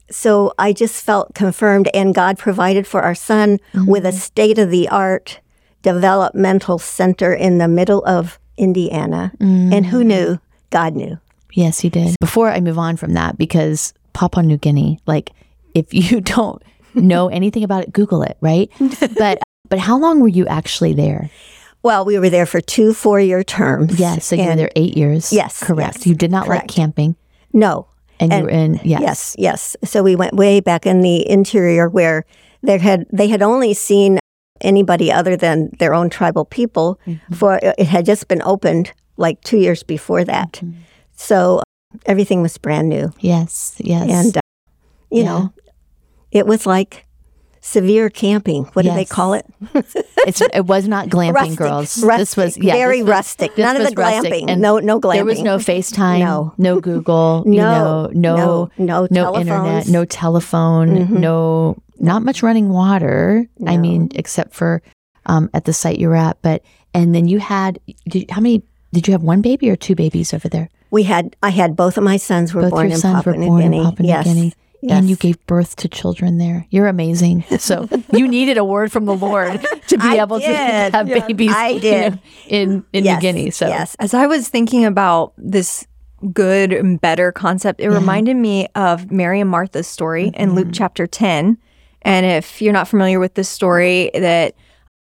so 0.10 0.54
I 0.58 0.74
just 0.74 1.04
felt 1.04 1.34
confirmed, 1.34 1.90
and 1.94 2.16
God 2.16 2.38
provided 2.38 2.88
for 2.88 3.02
our 3.02 3.16
son 3.16 3.60
with 3.74 4.06
a 4.06 4.10
mm-hmm. 4.10 4.18
state 4.18 4.58
of 4.58 4.70
the 4.70 4.88
art 4.88 5.42
developmental 5.82 6.80
center 6.80 7.34
in 7.34 7.58
the 7.58 7.68
middle 7.68 8.04
of 8.06 8.40
Indiana. 8.58 9.34
And 9.74 9.86
who 9.88 10.04
mm. 10.04 10.06
knew? 10.06 10.40
God 10.70 10.96
knew. 10.96 11.20
Yes, 11.54 11.80
he 11.80 11.90
did. 11.90 12.16
Before 12.20 12.50
I 12.50 12.60
move 12.60 12.78
on 12.78 12.98
from 12.98 13.14
that, 13.14 13.38
because 13.38 13.94
Papua 14.14 14.44
New 14.44 14.58
Guinea, 14.58 15.00
like 15.06 15.32
if 15.74 15.94
you 15.94 16.22
don't 16.36 16.62
know 16.96 17.28
anything 17.30 17.64
about 17.64 17.84
it, 17.84 17.94
Google 17.94 18.24
it, 18.24 18.38
right? 18.42 18.70
but 19.18 19.40
but 19.70 19.80
how 19.80 19.98
long 19.98 20.20
were 20.20 20.28
you 20.28 20.46
actually 20.48 20.94
there? 20.94 21.30
Well, 21.82 22.06
we 22.06 22.18
were 22.20 22.30
there 22.30 22.46
for 22.46 22.62
two 22.62 22.94
four 22.94 23.20
year 23.20 23.44
terms. 23.44 24.00
Yes, 24.00 24.26
so 24.26 24.36
you 24.36 24.46
were 24.46 24.56
there 24.56 24.72
eight 24.76 24.96
years. 24.96 25.34
Yes, 25.34 25.62
correct. 25.64 25.98
yes, 25.98 26.08
you 26.08 26.16
did 26.16 26.32
not 26.32 26.48
like 26.48 26.68
camping, 26.68 27.16
No. 27.52 27.88
and, 28.20 28.32
you 28.32 28.44
were 28.44 28.50
in 28.50 28.80
yes, 28.84 29.02
Yes, 29.02 29.36
yes. 29.38 29.76
So 29.84 30.02
we 30.04 30.16
went 30.16 30.34
way 30.36 30.60
back 30.62 30.86
in 30.86 31.02
the 31.02 31.28
interior 31.30 31.90
where 31.90 32.26
they 32.62 32.78
had 32.78 33.06
they 33.12 33.28
had 33.28 33.42
only 33.42 33.74
seen 33.74 34.20
anybody 34.62 35.12
other 35.12 35.36
than 35.36 35.72
their 35.80 35.94
own 35.94 36.10
tribal 36.10 36.46
people 36.46 37.00
Mm-hmm. 37.06 37.34
for 37.34 37.60
it 37.62 37.80
had 37.88 38.06
just 38.06 38.28
been 38.30 38.42
opened 38.44 38.94
like 39.18 39.42
2 39.42 39.58
years 39.58 39.84
before 39.84 40.24
that. 40.24 40.54
Mm-hmm. 40.54 40.80
So 41.16 41.62
everything 42.06 42.42
was 42.42 42.58
brand 42.58 42.90
new 42.90 43.14
yes, 43.20 43.76
yes. 43.78 44.10
and 44.10 44.38
uh, 44.38 44.42
you 45.12 45.24
Yeah. 45.24 45.30
know 45.30 45.54
it 46.32 46.48
was 46.48 46.66
like 46.66 47.06
severe 47.62 48.10
camping. 48.10 48.66
What 48.74 48.84
do 48.84 48.92
they 48.94 49.06
call 49.06 49.34
it? 49.36 49.46
it's, 50.28 50.42
it 50.42 50.66
was 50.66 50.86
not 50.88 51.08
glamping, 51.08 51.34
Rustic, 51.34 51.58
girls. 51.58 51.96
this 51.96 52.36
was 52.36 52.58
yeah, 52.58 52.74
very 52.74 52.98
this 52.98 53.04
was- 53.06 53.10
rustic. 53.12 53.58
None 53.58 53.76
of 53.78 53.88
the 53.88 53.94
rustic, 53.96 54.34
glamping. 54.34 54.46
and 54.50 54.62
No, 54.62 54.80
no 54.80 55.00
glamping. 55.00 55.14
There 55.14 55.26
was 55.26 55.42
no 55.42 55.58
FaceTime, 55.58 56.20
No. 56.20 56.54
no 56.58 56.82
Google, 56.82 57.44
you 57.46 57.54
know, 57.54 58.10
No, 58.14 58.70
no, 58.78 59.08
no, 59.08 59.08
no 59.12 59.38
internet. 59.38 59.84
Mm-hmm. 59.84 59.92
no 59.94 60.04
telephone, 60.06 61.22
no, 61.22 61.78
not 62.00 62.24
much 62.24 62.44
running 62.44 62.70
water. 62.70 63.48
I 63.66 63.78
mean, 63.78 64.10
except 64.16 64.54
for 64.54 64.82
um, 65.26 65.50
at 65.54 65.64
the 65.66 65.72
site 65.74 66.00
you 66.00 66.10
were 66.10 66.16
at. 66.16 66.42
But 66.42 66.64
and 66.94 67.16
then 67.16 67.28
you 67.28 67.40
had 67.40 67.80
did, 68.10 68.30
how 68.32 68.42
many? 68.42 68.64
Did 68.92 69.08
you 69.08 69.14
have 69.14 69.24
one 69.24 69.42
baby 69.42 69.70
or 69.70 69.76
two 69.78 69.96
babies 69.96 70.34
over 70.34 70.50
there? 70.50 70.70
We 70.94 71.02
had 71.02 71.36
I 71.42 71.50
had 71.50 71.76
both 71.76 71.98
of 71.98 72.04
my 72.04 72.18
sons 72.18 72.54
were 72.54 72.62
Both 72.62 72.70
born 72.70 72.86
your 72.86 72.94
in 72.94 73.00
sons 73.00 73.16
Papua 73.16 73.34
were 73.34 73.40
New 73.40 73.48
born 73.48 73.62
Guinea. 73.64 73.78
in 73.80 73.84
Papua 73.86 74.04
New 74.04 74.08
yes. 74.10 74.26
Guinea. 74.26 74.54
And 74.88 75.10
you 75.10 75.16
gave 75.16 75.44
birth 75.48 75.76
to 75.78 75.88
children 75.88 76.38
there. 76.38 76.68
You're 76.70 76.86
amazing. 76.86 77.46
So 77.58 77.90
you 78.12 78.28
needed 78.28 78.60
a 78.60 78.64
word 78.64 78.92
from 78.92 79.06
the 79.06 79.16
Lord 79.16 79.66
to 79.88 79.98
be 79.98 80.04
I 80.04 80.22
able 80.22 80.40
to 80.40 80.46
did. 80.46 80.94
have 80.94 81.08
babies. 81.08 81.52
I 81.52 81.70
you 81.70 81.80
did. 81.80 82.14
know, 82.14 82.20
in 82.48 82.86
in 82.94 83.06
yes. 83.06 83.16
New 83.16 83.22
Guinea. 83.22 83.50
So 83.50 83.68
yes, 83.68 83.96
As 83.96 84.14
I 84.14 84.28
was 84.28 84.50
thinking 84.50 84.86
about 84.86 85.34
this 85.36 85.88
good 86.32 86.72
and 86.72 87.02
better 87.02 87.32
concept, 87.32 87.82
it 87.82 87.90
reminded 87.90 88.36
me 88.36 88.68
of 88.76 89.12
Mary 89.12 89.40
and 89.42 89.50
Martha's 89.50 89.88
story 89.88 90.28
in 90.36 90.54
Luke 90.54 90.66
mm-hmm. 90.66 90.74
chapter 90.74 91.08
10. 91.08 91.58
And 92.04 92.26
if 92.28 92.62
you're 92.62 92.72
not 92.72 92.88
familiar 92.88 93.20
with 93.20 93.34
this 93.34 93.50
story, 93.50 94.12
that 94.14 94.54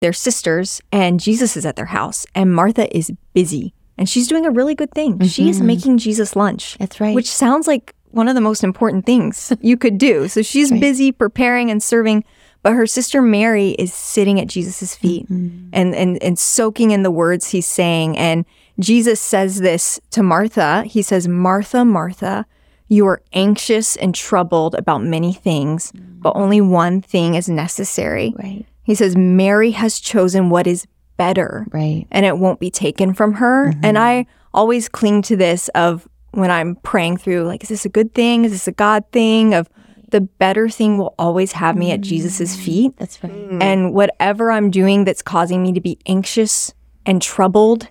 they're 0.02 0.14
sisters 0.14 0.82
and 0.92 1.20
Jesus 1.20 1.58
is 1.58 1.66
at 1.66 1.78
their 1.78 1.86
house 1.86 2.28
and 2.36 2.54
Martha 2.54 2.96
is 2.96 3.12
busy 3.34 3.74
and 4.00 4.08
she's 4.08 4.30
doing 4.30 4.46
a 4.46 4.50
really 4.50 4.76
good 4.76 4.92
thing. 4.92 5.22
She's 5.28 5.58
mm-hmm. 5.58 5.68
making 5.68 5.98
Jesus 5.98 6.34
lunch. 6.36 6.78
That's 6.80 7.02
right. 7.02 7.14
Which 7.14 7.30
sounds 7.30 7.68
like 7.68 7.94
one 8.12 8.30
of 8.30 8.34
the 8.34 8.42
most 8.42 8.64
important 8.64 9.06
things 9.06 9.52
you 9.60 9.76
could 9.76 9.98
do. 9.98 10.30
So 10.30 10.42
she's 10.42 10.72
busy 10.72 11.12
preparing 11.12 11.70
and 11.70 11.84
serving, 11.84 12.24
but 12.64 12.74
her 12.74 12.88
sister 12.88 13.22
Mary 13.22 13.72
is 13.72 13.94
sitting 13.94 14.40
at 14.40 14.48
Jesus' 14.48 14.96
feet 14.96 15.30
mm-hmm. 15.30 15.70
and, 15.74 15.94
and 15.94 16.24
and 16.24 16.40
soaking 16.40 16.92
in 16.92 17.04
the 17.04 17.12
words 17.12 17.50
he's 17.50 17.68
saying. 17.68 18.18
And 18.18 18.46
Jesus 18.80 19.20
says 19.20 19.60
this 19.60 20.00
to 20.12 20.24
Martha. 20.24 20.84
He 20.84 21.02
says, 21.02 21.28
Martha, 21.28 21.84
Martha, 21.84 22.46
you 22.88 23.06
are 23.06 23.22
anxious 23.34 23.98
and 23.98 24.16
troubled 24.16 24.76
about 24.76 25.04
many 25.04 25.34
things, 25.34 25.92
mm. 25.92 26.22
but 26.22 26.38
only 26.38 26.62
one 26.62 27.02
thing 27.02 27.36
is 27.36 27.50
necessary. 27.50 28.34
right, 28.38 28.66
He 28.84 28.96
says, 28.96 29.18
Mary 29.18 29.72
has 29.72 30.00
chosen 30.00 30.50
what 30.50 30.68
is 30.68 30.88
better 31.20 31.68
right. 31.72 32.08
and 32.10 32.26
it 32.26 32.38
won't 32.38 32.62
be 32.62 32.72
taken 32.72 33.14
from 33.14 33.34
her. 33.34 33.68
Mm-hmm. 33.68 33.86
And 33.86 34.00
I 34.00 34.26
always 34.54 34.88
cling 34.88 35.22
to 35.24 35.36
this 35.36 35.68
of 35.76 36.08
when 36.32 36.50
I'm 36.50 36.78
praying 36.78 37.18
through, 37.18 37.44
like, 37.44 37.62
is 37.62 37.70
this 37.70 37.86
a 37.86 37.90
good 37.90 38.16
thing? 38.16 38.46
Is 38.46 38.54
this 38.54 38.68
a 38.68 38.72
God 38.72 39.04
thing? 39.12 39.54
Of 39.54 39.70
the 40.10 40.22
better 40.22 40.70
thing 40.70 40.98
will 40.98 41.14
always 41.20 41.52
have 41.52 41.76
me 41.76 41.92
at 41.92 42.02
Jesus's 42.02 42.56
mm-hmm. 42.56 42.66
feet. 42.66 42.98
That's 42.98 43.22
right. 43.24 43.32
Mm. 43.32 43.62
And 43.62 43.94
whatever 43.94 44.50
I'm 44.50 44.72
doing 44.72 45.04
that's 45.04 45.22
causing 45.22 45.62
me 45.62 45.74
to 45.74 45.82
be 45.82 46.00
anxious 46.06 46.74
and 47.06 47.22
troubled 47.22 47.90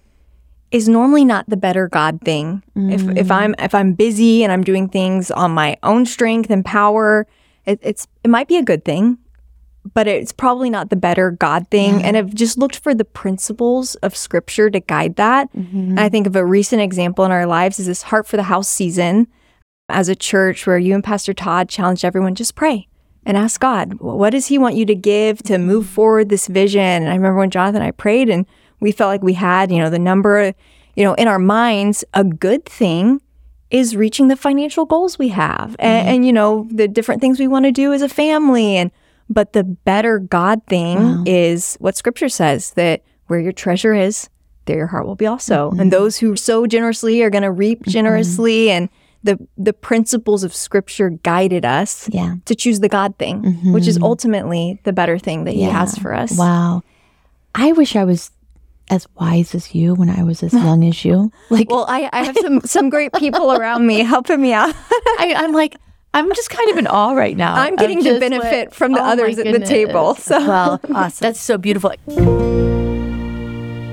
is 0.70 0.88
normally 0.88 1.24
not 1.24 1.48
the 1.48 1.56
better 1.56 1.88
God 1.88 2.20
thing. 2.24 2.62
If 2.74 3.02
mm. 3.02 3.16
if 3.16 3.30
I'm 3.30 3.54
if 3.58 3.74
I'm 3.74 3.92
busy 3.92 4.42
and 4.42 4.52
I'm 4.52 4.64
doing 4.64 4.88
things 4.88 5.30
on 5.30 5.52
my 5.52 5.76
own 5.82 6.06
strength 6.06 6.50
and 6.50 6.64
power, 6.64 7.26
it, 7.66 7.78
it's 7.82 8.08
it 8.24 8.28
might 8.28 8.48
be 8.48 8.56
a 8.56 8.62
good 8.62 8.84
thing, 8.84 9.18
but 9.94 10.06
it's 10.08 10.32
probably 10.32 10.70
not 10.70 10.90
the 10.90 10.96
better 10.96 11.30
God 11.30 11.68
thing. 11.70 12.02
And 12.02 12.16
I've 12.16 12.34
just 12.34 12.58
looked 12.58 12.76
for 12.76 12.94
the 12.94 13.04
principles 13.04 13.94
of 13.96 14.16
Scripture 14.16 14.70
to 14.70 14.80
guide 14.80 15.16
that. 15.16 15.52
Mm-hmm. 15.52 15.90
And 15.90 16.00
I 16.00 16.08
think 16.08 16.26
of 16.26 16.36
a 16.36 16.44
recent 16.44 16.82
example 16.82 17.24
in 17.24 17.30
our 17.30 17.46
lives 17.46 17.78
is 17.78 17.86
this 17.86 18.02
Heart 18.02 18.26
for 18.26 18.36
the 18.36 18.44
House 18.44 18.68
season 18.68 19.28
as 19.88 20.08
a 20.08 20.16
church 20.16 20.66
where 20.66 20.78
you 20.78 20.94
and 20.94 21.04
Pastor 21.04 21.32
Todd 21.32 21.68
challenged 21.68 22.04
everyone 22.04 22.34
just 22.34 22.54
pray 22.54 22.88
and 23.24 23.36
ask 23.36 23.60
God, 23.60 23.94
"Wh- 23.94 24.16
what 24.16 24.30
does 24.30 24.46
He 24.46 24.58
want 24.58 24.74
you 24.74 24.84
to 24.86 24.94
give 24.94 25.42
to 25.44 25.58
move 25.58 25.84
mm-hmm. 25.84 25.94
forward 25.94 26.28
this 26.28 26.46
vision? 26.46 26.80
And 26.80 27.08
I 27.08 27.14
remember 27.14 27.38
when 27.38 27.50
Jonathan 27.50 27.82
and 27.82 27.88
I 27.88 27.92
prayed 27.92 28.28
and 28.28 28.46
we 28.80 28.92
felt 28.92 29.08
like 29.08 29.22
we 29.22 29.34
had, 29.34 29.72
you 29.72 29.78
know, 29.78 29.90
the 29.90 29.98
number, 29.98 30.54
you 30.96 31.04
know, 31.04 31.14
in 31.14 31.28
our 31.28 31.38
minds, 31.38 32.04
a 32.14 32.24
good 32.24 32.64
thing 32.64 33.20
is 33.70 33.96
reaching 33.96 34.28
the 34.28 34.36
financial 34.36 34.86
goals 34.86 35.18
we 35.18 35.28
have 35.28 35.76
and, 35.78 36.00
mm-hmm. 36.00 36.08
and 36.08 36.26
you 36.26 36.32
know, 36.32 36.66
the 36.70 36.88
different 36.88 37.20
things 37.20 37.38
we 37.38 37.48
want 37.48 37.66
to 37.66 37.72
do 37.72 37.92
as 37.92 38.02
a 38.02 38.08
family. 38.08 38.76
And, 38.76 38.90
but 39.28 39.52
the 39.52 39.64
better 39.64 40.18
God 40.18 40.62
thing 40.66 41.24
is 41.26 41.76
what 41.80 41.96
scripture 41.96 42.28
says 42.28 42.70
that 42.72 43.02
where 43.26 43.38
your 43.40 43.52
treasure 43.52 43.94
is, 43.94 44.28
there 44.64 44.76
your 44.76 44.86
heart 44.86 45.06
will 45.06 45.16
be 45.16 45.26
also. 45.26 45.70
And 45.70 45.80
mm-hmm. 45.80 45.88
those 45.90 46.18
who 46.18 46.36
sow 46.36 46.66
generously 46.66 47.22
are 47.22 47.30
going 47.30 47.42
to 47.42 47.50
reap 47.50 47.80
mm-hmm. 47.80 47.90
generously. 47.90 48.70
And 48.70 48.88
the, 49.22 49.38
the 49.56 49.72
principles 49.72 50.44
of 50.44 50.54
scripture 50.54 51.10
guided 51.10 51.64
us 51.64 52.08
Yeah. 52.12 52.36
to 52.44 52.54
choose 52.54 52.80
the 52.80 52.88
God 52.88 53.16
thing, 53.18 53.42
mm-hmm. 53.42 53.72
which 53.72 53.86
is 53.86 53.98
ultimately 53.98 54.80
the 54.84 54.92
better 54.92 55.18
thing 55.18 55.44
that 55.44 55.52
He 55.52 55.62
has 55.62 55.98
for 55.98 56.14
us. 56.14 56.36
Wow. 56.38 56.82
I 57.54 57.72
wish 57.72 57.96
I 57.96 58.04
was 58.04 58.30
as 58.90 59.06
wise 59.16 59.54
as 59.54 59.74
you 59.74 59.94
when 59.94 60.08
I 60.08 60.22
was 60.22 60.42
as 60.42 60.52
young 60.54 60.84
as 60.84 61.04
you. 61.04 61.30
Like, 61.50 61.70
Well, 61.70 61.84
I, 61.88 62.08
I 62.12 62.24
have 62.24 62.36
some, 62.40 62.60
some 62.60 62.88
great 62.88 63.12
people 63.14 63.52
around 63.52 63.86
me 63.86 64.00
helping 64.00 64.40
me 64.40 64.52
out. 64.52 64.74
I, 65.18 65.34
I'm 65.36 65.52
like, 65.52 65.76
I'm 66.14 66.32
just 66.34 66.50
kind 66.50 66.70
of 66.70 66.78
in 66.78 66.86
awe 66.86 67.12
right 67.12 67.36
now. 67.36 67.54
I'm 67.54 67.76
getting 67.76 68.02
to 68.04 68.18
benefit 68.18 68.68
what- 68.68 68.74
from 68.74 68.92
the 68.92 69.00
Oh 69.00 69.04
others 69.04 69.38
at 69.38 69.44
the 69.52 69.60
table, 69.64 70.14
so. 70.14 70.38
well, 70.38 70.80
awesome. 70.94 71.24
That's 71.24 71.40
so 71.40 71.58
beautiful. 71.58 71.92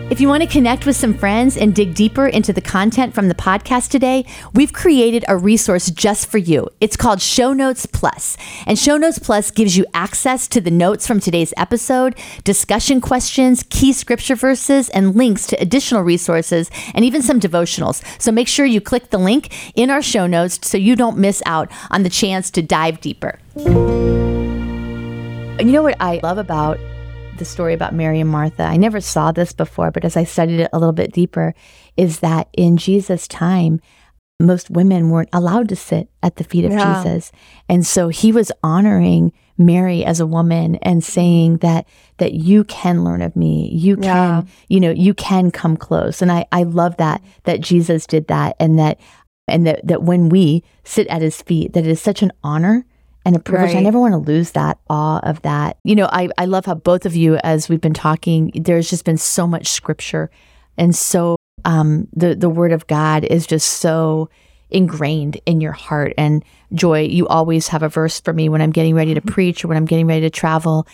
If 0.07 0.21
you 0.21 0.27
want 0.27 0.43
to 0.43 0.47
connect 0.47 0.85
with 0.85 0.95
some 0.95 1.15
friends 1.15 1.57
and 1.57 1.73
dig 1.73 1.95
deeper 1.95 2.27
into 2.27 2.53
the 2.53 2.61
content 2.61 3.15
from 3.15 3.27
the 3.27 3.33
podcast 3.33 3.89
today, 3.89 4.23
we've 4.53 4.71
created 4.71 5.25
a 5.27 5.35
resource 5.35 5.89
just 5.89 6.29
for 6.29 6.37
you. 6.37 6.69
It's 6.79 6.95
called 6.95 7.23
Show 7.23 7.53
Notes 7.53 7.87
Plus. 7.87 8.37
And 8.67 8.77
Show 8.77 8.97
Notes 8.97 9.17
Plus 9.17 9.49
gives 9.49 9.75
you 9.75 9.83
access 9.95 10.47
to 10.49 10.61
the 10.61 10.69
notes 10.69 11.07
from 11.07 11.19
today's 11.19 11.55
episode, 11.57 12.15
discussion 12.43 13.01
questions, 13.01 13.63
key 13.71 13.93
scripture 13.93 14.35
verses, 14.35 14.89
and 14.89 15.15
links 15.15 15.47
to 15.47 15.59
additional 15.59 16.03
resources 16.03 16.69
and 16.93 17.03
even 17.03 17.23
some 17.23 17.39
devotionals. 17.39 18.03
So 18.21 18.31
make 18.31 18.47
sure 18.47 18.67
you 18.67 18.81
click 18.81 19.09
the 19.09 19.17
link 19.17 19.73
in 19.75 19.89
our 19.89 20.03
show 20.03 20.27
notes 20.27 20.59
so 20.61 20.77
you 20.77 20.95
don't 20.95 21.17
miss 21.17 21.41
out 21.47 21.71
on 21.89 22.03
the 22.03 22.11
chance 22.11 22.51
to 22.51 22.61
dive 22.61 23.01
deeper. 23.01 23.39
You 23.57 23.65
know 25.71 25.81
what 25.81 25.97
I 25.99 26.19
love 26.21 26.37
about 26.37 26.77
the 27.38 27.45
story 27.45 27.74
about 27.74 27.93
Mary 27.93 28.19
and 28.19 28.30
Martha? 28.30 28.63
I 28.63 28.78
never 28.78 29.02
saw 29.02 29.32
this 29.32 29.54
before, 29.54 29.91
but 29.91 30.06
as 30.06 30.15
I 30.17 30.24
studied 30.24 30.60
it 30.60 30.69
a 30.74 30.80
little 30.80 30.93
bit 30.93 31.12
deeper, 31.13 31.54
is 31.98 32.19
that 32.19 32.48
in 32.54 32.78
Jesus' 32.78 33.28
time, 33.28 33.80
most 34.39 34.69
women 34.69 35.10
weren't 35.10 35.30
allowed 35.32 35.69
to 35.69 35.76
sit 35.78 36.10
at 36.21 36.36
the 36.36 36.43
feet 36.43 36.65
of 36.65 36.71
Yeah. 36.71 37.02
Jesus. 37.04 37.32
And 37.69 37.86
so 37.86 38.10
he 38.10 38.32
was 38.34 38.52
honoring 38.63 39.32
Mary 39.58 40.04
as 40.04 40.19
a 40.19 40.28
woman 40.28 40.76
and 40.82 41.02
saying 41.02 41.58
that 41.58 41.86
that 42.17 42.34
you 42.34 42.65
can 42.65 43.06
learn 43.06 43.21
of 43.21 43.36
me. 43.38 43.69
You 43.74 43.95
can, 43.95 44.04
Yeah. 44.04 44.41
you 44.67 44.82
know, 44.82 44.91
you 44.91 45.13
can 45.13 45.52
come 45.52 45.78
close. 45.78 46.21
And 46.21 46.30
I 46.32 46.45
I 46.52 46.63
love 46.63 46.98
that 46.98 47.21
that 47.43 47.62
Jesus 47.62 48.06
did 48.06 48.28
that 48.28 48.58
and 48.60 48.78
that 48.78 49.00
and 49.48 49.65
that 49.65 49.88
that 49.88 50.04
when 50.04 50.28
we 50.28 50.63
sit 50.84 51.08
at 51.08 51.21
his 51.21 51.41
feet 51.41 51.71
that 51.71 51.86
it 51.86 51.89
is 51.89 52.02
such 52.02 52.21
an 52.21 52.34
honor 52.43 52.86
and 53.25 53.35
a 53.35 53.39
privilege. 53.39 53.71
I 53.75 53.81
never 53.81 53.99
want 53.99 54.13
to 54.13 54.17
lose 54.19 54.51
that 54.51 54.77
awe 54.89 55.19
of 55.19 55.41
that. 55.41 55.77
You 55.83 55.95
know, 55.95 56.07
I, 56.11 56.29
I 56.38 56.45
love 56.45 56.65
how 56.65 56.75
both 56.75 57.05
of 57.05 57.15
you, 57.15 57.38
as 57.43 57.67
we've 57.67 57.81
been 57.81 57.93
talking, 57.93 58.51
there's 58.55 58.89
just 58.89 59.03
been 59.03 59.17
so 59.17 59.47
much 59.47 59.67
scripture 59.67 60.29
and 60.77 60.95
so 60.95 61.38
um, 61.63 62.07
the 62.13 62.35
the 62.35 62.49
word 62.49 62.71
of 62.71 62.88
God 62.88 63.23
is 63.23 63.47
just 63.47 63.67
so 63.67 64.29
ingrained 64.69 65.39
in 65.45 65.61
your 65.61 65.71
heart. 65.71 66.13
And 66.17 66.43
Joy, 66.73 67.03
you 67.03 67.27
always 67.27 67.69
have 67.69 67.83
a 67.83 67.89
verse 67.89 68.19
for 68.19 68.33
me 68.33 68.49
when 68.49 68.61
I'm 68.61 68.71
getting 68.71 68.95
ready 68.95 69.13
to 69.13 69.21
preach 69.21 69.63
or 69.63 69.67
when 69.67 69.77
I'm 69.77 69.85
getting 69.85 70.07
ready 70.07 70.21
to 70.21 70.29
travel. 70.29 70.88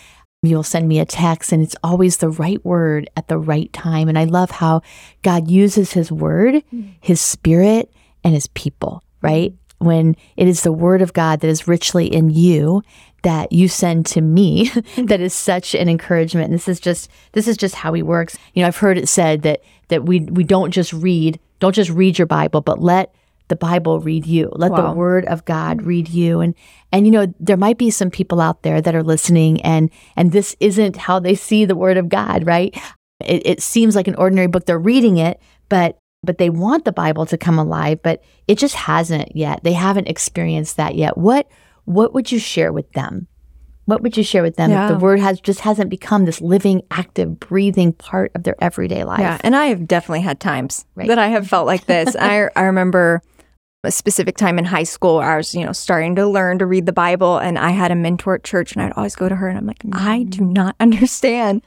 You'll 0.44 0.64
send 0.64 0.88
me 0.88 0.98
a 0.98 1.04
text, 1.04 1.52
and 1.52 1.62
it's 1.62 1.76
always 1.84 2.16
the 2.16 2.28
right 2.28 2.64
word 2.64 3.08
at 3.16 3.28
the 3.28 3.38
right 3.38 3.72
time. 3.72 4.08
And 4.08 4.18
I 4.18 4.24
love 4.24 4.50
how 4.50 4.82
God 5.22 5.48
uses 5.48 5.92
His 5.92 6.10
word, 6.10 6.64
His 7.00 7.20
spirit, 7.20 7.92
and 8.24 8.34
His 8.34 8.48
people, 8.48 9.04
right? 9.20 9.54
When 9.82 10.16
it 10.36 10.48
is 10.48 10.62
the 10.62 10.72
word 10.72 11.02
of 11.02 11.12
God 11.12 11.40
that 11.40 11.48
is 11.48 11.68
richly 11.68 12.06
in 12.06 12.30
you 12.30 12.82
that 13.22 13.52
you 13.52 13.68
send 13.68 14.06
to 14.06 14.20
me 14.20 14.70
that 14.96 15.20
is 15.20 15.34
such 15.34 15.74
an 15.74 15.88
encouragement. 15.88 16.46
And 16.46 16.54
this 16.54 16.68
is 16.68 16.80
just 16.80 17.10
this 17.32 17.48
is 17.48 17.56
just 17.56 17.74
how 17.74 17.92
he 17.92 18.02
works. 18.02 18.36
You 18.54 18.62
know 18.62 18.68
i've 18.68 18.76
heard 18.76 18.98
it 18.98 19.08
said 19.08 19.42
that 19.42 19.62
that 19.88 20.04
we 20.04 20.20
we 20.20 20.44
don't 20.44 20.70
just 20.70 20.92
read 20.92 21.38
don't 21.60 21.74
just 21.74 21.90
read 21.90 22.18
your 22.18 22.26
bible 22.26 22.60
but 22.60 22.80
let 22.80 23.14
the 23.48 23.56
bible 23.56 24.00
read 24.00 24.26
you. 24.26 24.50
Let 24.52 24.74
the 24.74 24.92
word 24.92 25.26
of 25.26 25.44
god 25.44 25.82
read 25.82 26.08
you. 26.08 26.40
And 26.40 26.54
and 26.90 27.06
you 27.06 27.12
know 27.12 27.32
there 27.38 27.56
might 27.56 27.78
be 27.78 27.90
some 27.90 28.10
people 28.10 28.40
out 28.40 28.62
there 28.62 28.80
that 28.80 28.94
are 28.94 29.02
listening 29.02 29.60
and 29.62 29.90
and 30.16 30.32
this 30.32 30.56
isn't 30.60 30.96
how 30.96 31.18
they 31.18 31.34
see 31.34 31.64
the 31.64 31.76
word 31.76 31.96
of 31.96 32.08
god 32.08 32.46
right? 32.46 32.76
It, 33.20 33.46
it 33.46 33.62
seems 33.62 33.94
like 33.94 34.08
an 34.08 34.16
ordinary 34.16 34.48
book. 34.48 34.66
They're 34.66 34.78
reading 34.78 35.18
it 35.18 35.40
but 35.68 35.98
but 36.22 36.38
they 36.38 36.50
want 36.50 36.84
the 36.84 36.92
bible 36.92 37.26
to 37.26 37.36
come 37.36 37.58
alive 37.58 38.00
but 38.02 38.22
it 38.48 38.58
just 38.58 38.74
hasn't 38.74 39.34
yet 39.34 39.62
they 39.64 39.72
haven't 39.72 40.08
experienced 40.08 40.76
that 40.76 40.94
yet 40.94 41.16
what 41.16 41.48
what 41.84 42.14
would 42.14 42.30
you 42.30 42.38
share 42.38 42.72
with 42.72 42.90
them 42.92 43.26
what 43.84 44.00
would 44.00 44.16
you 44.16 44.22
share 44.22 44.42
with 44.42 44.56
them 44.56 44.70
if 44.70 44.88
the 44.88 44.98
word 44.98 45.18
has 45.18 45.40
just 45.40 45.60
hasn't 45.60 45.90
become 45.90 46.24
this 46.24 46.40
living 46.40 46.82
active 46.90 47.40
breathing 47.40 47.92
part 47.92 48.30
of 48.34 48.44
their 48.44 48.54
everyday 48.62 49.02
life 49.02 49.20
Yeah, 49.20 49.38
and 49.42 49.56
I 49.56 49.66
have 49.66 49.88
definitely 49.88 50.20
had 50.20 50.38
times 50.38 50.84
Right. 50.94 51.08
that 51.08 51.18
I 51.18 51.28
have 51.28 51.48
felt 51.48 51.66
like 51.66 51.86
this. 51.86 52.14
I 52.20 52.48
I 52.54 52.62
remember 52.62 53.22
a 53.84 53.90
specific 53.90 54.36
time 54.36 54.58
in 54.58 54.64
high 54.64 54.84
school 54.84 55.16
where 55.16 55.28
I 55.28 55.36
was, 55.36 55.54
you 55.54 55.64
know, 55.66 55.72
starting 55.72 56.14
to 56.16 56.26
learn 56.26 56.58
to 56.60 56.66
read 56.66 56.86
the 56.86 56.92
Bible 56.92 57.38
and 57.38 57.58
I 57.58 57.70
had 57.70 57.90
a 57.90 57.96
mentor 57.96 58.36
at 58.36 58.44
church 58.44 58.72
and 58.72 58.82
I'd 58.82 58.92
always 58.92 59.16
go 59.16 59.28
to 59.28 59.34
her 59.34 59.48
and 59.48 59.58
I'm 59.58 59.66
like, 59.66 59.82
I 59.92 60.20
mm-hmm. 60.20 60.30
do 60.30 60.44
not 60.44 60.76
understand 60.80 61.62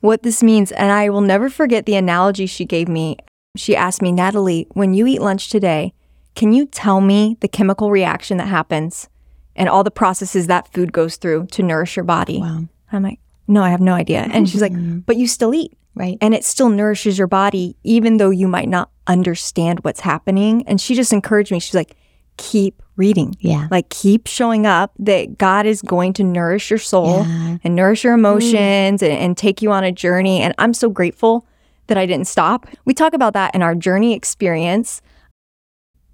what 0.00 0.22
this 0.22 0.42
means. 0.42 0.72
And 0.72 0.90
I 0.90 1.10
will 1.10 1.20
never 1.20 1.50
forget 1.50 1.84
the 1.84 1.96
analogy 1.96 2.46
she 2.46 2.64
gave 2.64 2.88
me. 2.88 3.18
She 3.58 3.76
asked 3.76 4.02
me, 4.02 4.12
Natalie, 4.12 4.66
when 4.72 4.94
you 4.94 5.06
eat 5.06 5.20
lunch 5.20 5.48
today, 5.48 5.92
can 6.34 6.52
you 6.52 6.66
tell 6.66 7.00
me 7.00 7.36
the 7.40 7.48
chemical 7.48 7.90
reaction 7.90 8.36
that 8.38 8.48
happens 8.48 9.08
and 9.56 9.68
all 9.68 9.82
the 9.82 9.90
processes 9.90 10.46
that 10.46 10.72
food 10.72 10.92
goes 10.92 11.16
through 11.16 11.46
to 11.52 11.62
nourish 11.62 11.96
your 11.96 12.04
body? 12.04 12.38
wow. 12.38 12.64
I'm 12.90 13.02
like, 13.02 13.20
no, 13.46 13.62
I 13.62 13.70
have 13.70 13.80
no 13.80 13.92
idea. 13.92 14.26
And 14.32 14.48
she's 14.48 14.62
like, 14.62 14.72
mm-hmm. 14.72 15.00
but 15.00 15.16
you 15.16 15.26
still 15.26 15.54
eat. 15.54 15.76
Right. 15.94 16.16
And 16.20 16.32
it 16.32 16.44
still 16.44 16.68
nourishes 16.68 17.18
your 17.18 17.26
body 17.26 17.76
even 17.82 18.18
though 18.18 18.30
you 18.30 18.46
might 18.46 18.68
not 18.68 18.90
understand 19.08 19.80
what's 19.80 20.00
happening. 20.00 20.62
And 20.66 20.80
she 20.80 20.94
just 20.94 21.12
encouraged 21.12 21.50
me. 21.50 21.58
She's 21.58 21.74
like 21.74 21.96
keep 22.36 22.82
reading. 22.94 23.36
Yeah. 23.40 23.66
Like 23.70 23.88
keep 23.88 24.28
showing 24.28 24.64
up 24.64 24.92
that 25.00 25.38
god 25.38 25.66
is 25.66 25.82
going 25.82 26.12
to 26.14 26.24
nourish 26.24 26.70
your 26.70 26.78
soul 26.78 27.24
Yeah. 27.26 27.58
and 27.64 27.74
nourish 27.74 28.04
your 28.04 28.14
emotions 28.14 29.02
and, 29.02 29.12
and 29.12 29.36
take 29.36 29.60
you 29.60 29.72
on 29.72 29.82
a 29.82 29.90
journey. 29.90 30.40
And 30.40 30.54
i'm 30.58 30.72
so 30.72 30.88
grateful 30.88 31.46
that 31.88 31.98
i 31.98 32.06
didn't 32.06 32.26
stop 32.26 32.66
we 32.84 32.94
talk 32.94 33.12
about 33.12 33.32
that 33.32 33.54
in 33.54 33.62
our 33.62 33.74
journey 33.74 34.14
experience 34.14 35.02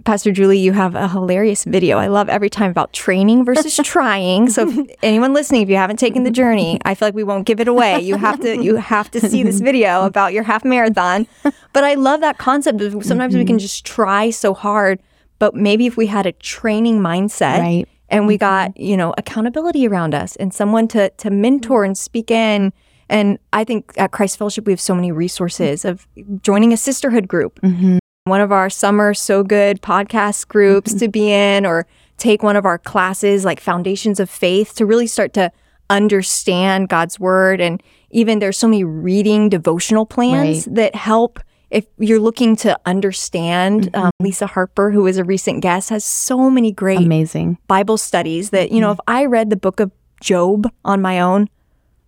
Pastor 0.05 0.33
Julie, 0.33 0.59
you 0.59 0.73
have 0.73 0.95
a 0.95 1.09
hilarious 1.09 1.65
video. 1.65 1.97
I 1.97 2.09
love 2.09 2.29
every 2.29 2.51
time 2.51 2.71
about 2.71 2.93
training 2.93 3.45
versus 3.45 3.77
trying. 3.85 4.51
So, 4.51 4.69
if 4.69 4.97
anyone 5.03 5.33
listening, 5.33 5.63
if 5.63 5.71
you 5.71 5.77
haven't 5.77 5.97
taken 5.97 6.25
the 6.25 6.31
journey, 6.31 6.79
I 6.85 6.95
feel 6.95 7.09
like 7.09 7.15
we 7.15 7.25
won't 7.25 7.47
give 7.47 7.59
it 7.59 7.69
away. 7.69 8.01
You 8.01 8.17
have 8.17 8.41
to, 8.41 8.63
you 8.63 8.77
have 8.77 9.11
to 9.13 9.21
see 9.21 9.43
this 9.43 9.61
video 9.61 10.05
about 10.05 10.35
your 10.35 10.43
half 10.43 10.65
marathon. 10.65 11.27
But 11.73 11.85
I 11.85 11.95
love 11.95 12.21
that 12.21 12.39
concept 12.39 12.81
of 12.83 13.05
sometimes 13.05 13.35
we 13.35 13.45
can 13.45 13.57
mm-hmm. 13.57 13.61
just 13.61 13.87
try 13.87 14.31
so 14.31 14.53
hard, 14.53 15.03
but 15.39 15.55
maybe 15.55 15.87
if 15.87 15.97
we 15.97 16.07
had 16.07 16.27
a 16.27 16.33
training 16.33 17.01
mindset, 17.01 17.61
Right. 17.61 17.89
and 18.11 18.27
we 18.27 18.35
mm-hmm. 18.35 18.41
got 18.41 18.77
you 18.77 18.97
know 18.97 19.15
accountability 19.17 19.89
around 19.89 20.15
us 20.15 20.37
and 20.37 20.53
someone 20.53 20.87
to 20.89 21.09
to 21.11 21.31
mentor 21.31 21.85
and 21.85 21.97
speak 21.97 22.31
in 22.31 22.73
and 23.09 23.39
i 23.53 23.65
think 23.65 23.93
at 23.97 24.11
christ 24.11 24.39
fellowship 24.39 24.67
we 24.67 24.73
have 24.73 24.81
so 24.81 24.95
many 24.95 25.13
resources 25.13 25.85
of 25.85 26.07
joining 26.43 26.73
a 26.73 26.77
sisterhood 26.77 27.29
group. 27.29 27.61
Mm-hmm. 27.61 27.99
One 28.25 28.41
of 28.41 28.53
our 28.53 28.71
summer 28.71 29.13
so 29.15 29.43
good 29.43 29.83
podcast 29.83 30.49
groups 30.49 30.93
mm-hmm. 30.93 30.99
to 31.01 31.09
be 31.09 31.31
in 31.31 31.67
or 31.67 31.87
take 32.17 32.43
one 32.43 32.57
of 32.57 32.65
our 32.65 32.79
classes 32.79 33.45
like 33.45 33.61
foundations 33.61 34.21
of 34.21 34.31
faith 34.31 34.75
to 34.77 34.87
really 34.87 35.07
start 35.07 35.35
to 35.35 35.51
understand 35.91 36.89
god's 36.89 37.21
word. 37.21 37.61
And 37.61 37.83
even 38.11 38.39
there's 38.39 38.57
so 38.57 38.69
many 38.69 38.85
reading 38.85 39.49
devotional 39.49 40.07
plans 40.07 40.65
that 40.67 40.95
help 40.95 41.41
if 41.71 41.87
you're 41.99 42.21
looking 42.21 42.55
to 42.55 42.79
understand 42.87 43.91
um, 43.95 44.05
mm-hmm. 44.05 44.25
lisa 44.25 44.47
harper 44.47 44.91
who 44.91 45.07
is 45.07 45.19
a 45.19 45.25
recent 45.25 45.61
guest 45.61 45.91
has 45.91 46.05
so 46.05 46.49
many 46.49 46.71
great 46.71 46.99
amazing. 46.99 47.59
Bible 47.67 47.99
studies 47.99 48.51
that, 48.51 48.71
you 48.71 48.81
know, 48.81 48.93
if 48.93 49.01
I 49.07 49.27
read 49.27 49.51
the 49.51 49.57
book 49.57 49.81
of 49.81 49.91
Job 50.21 50.71
on 50.85 51.03
my 51.03 51.21
own, 51.21 51.49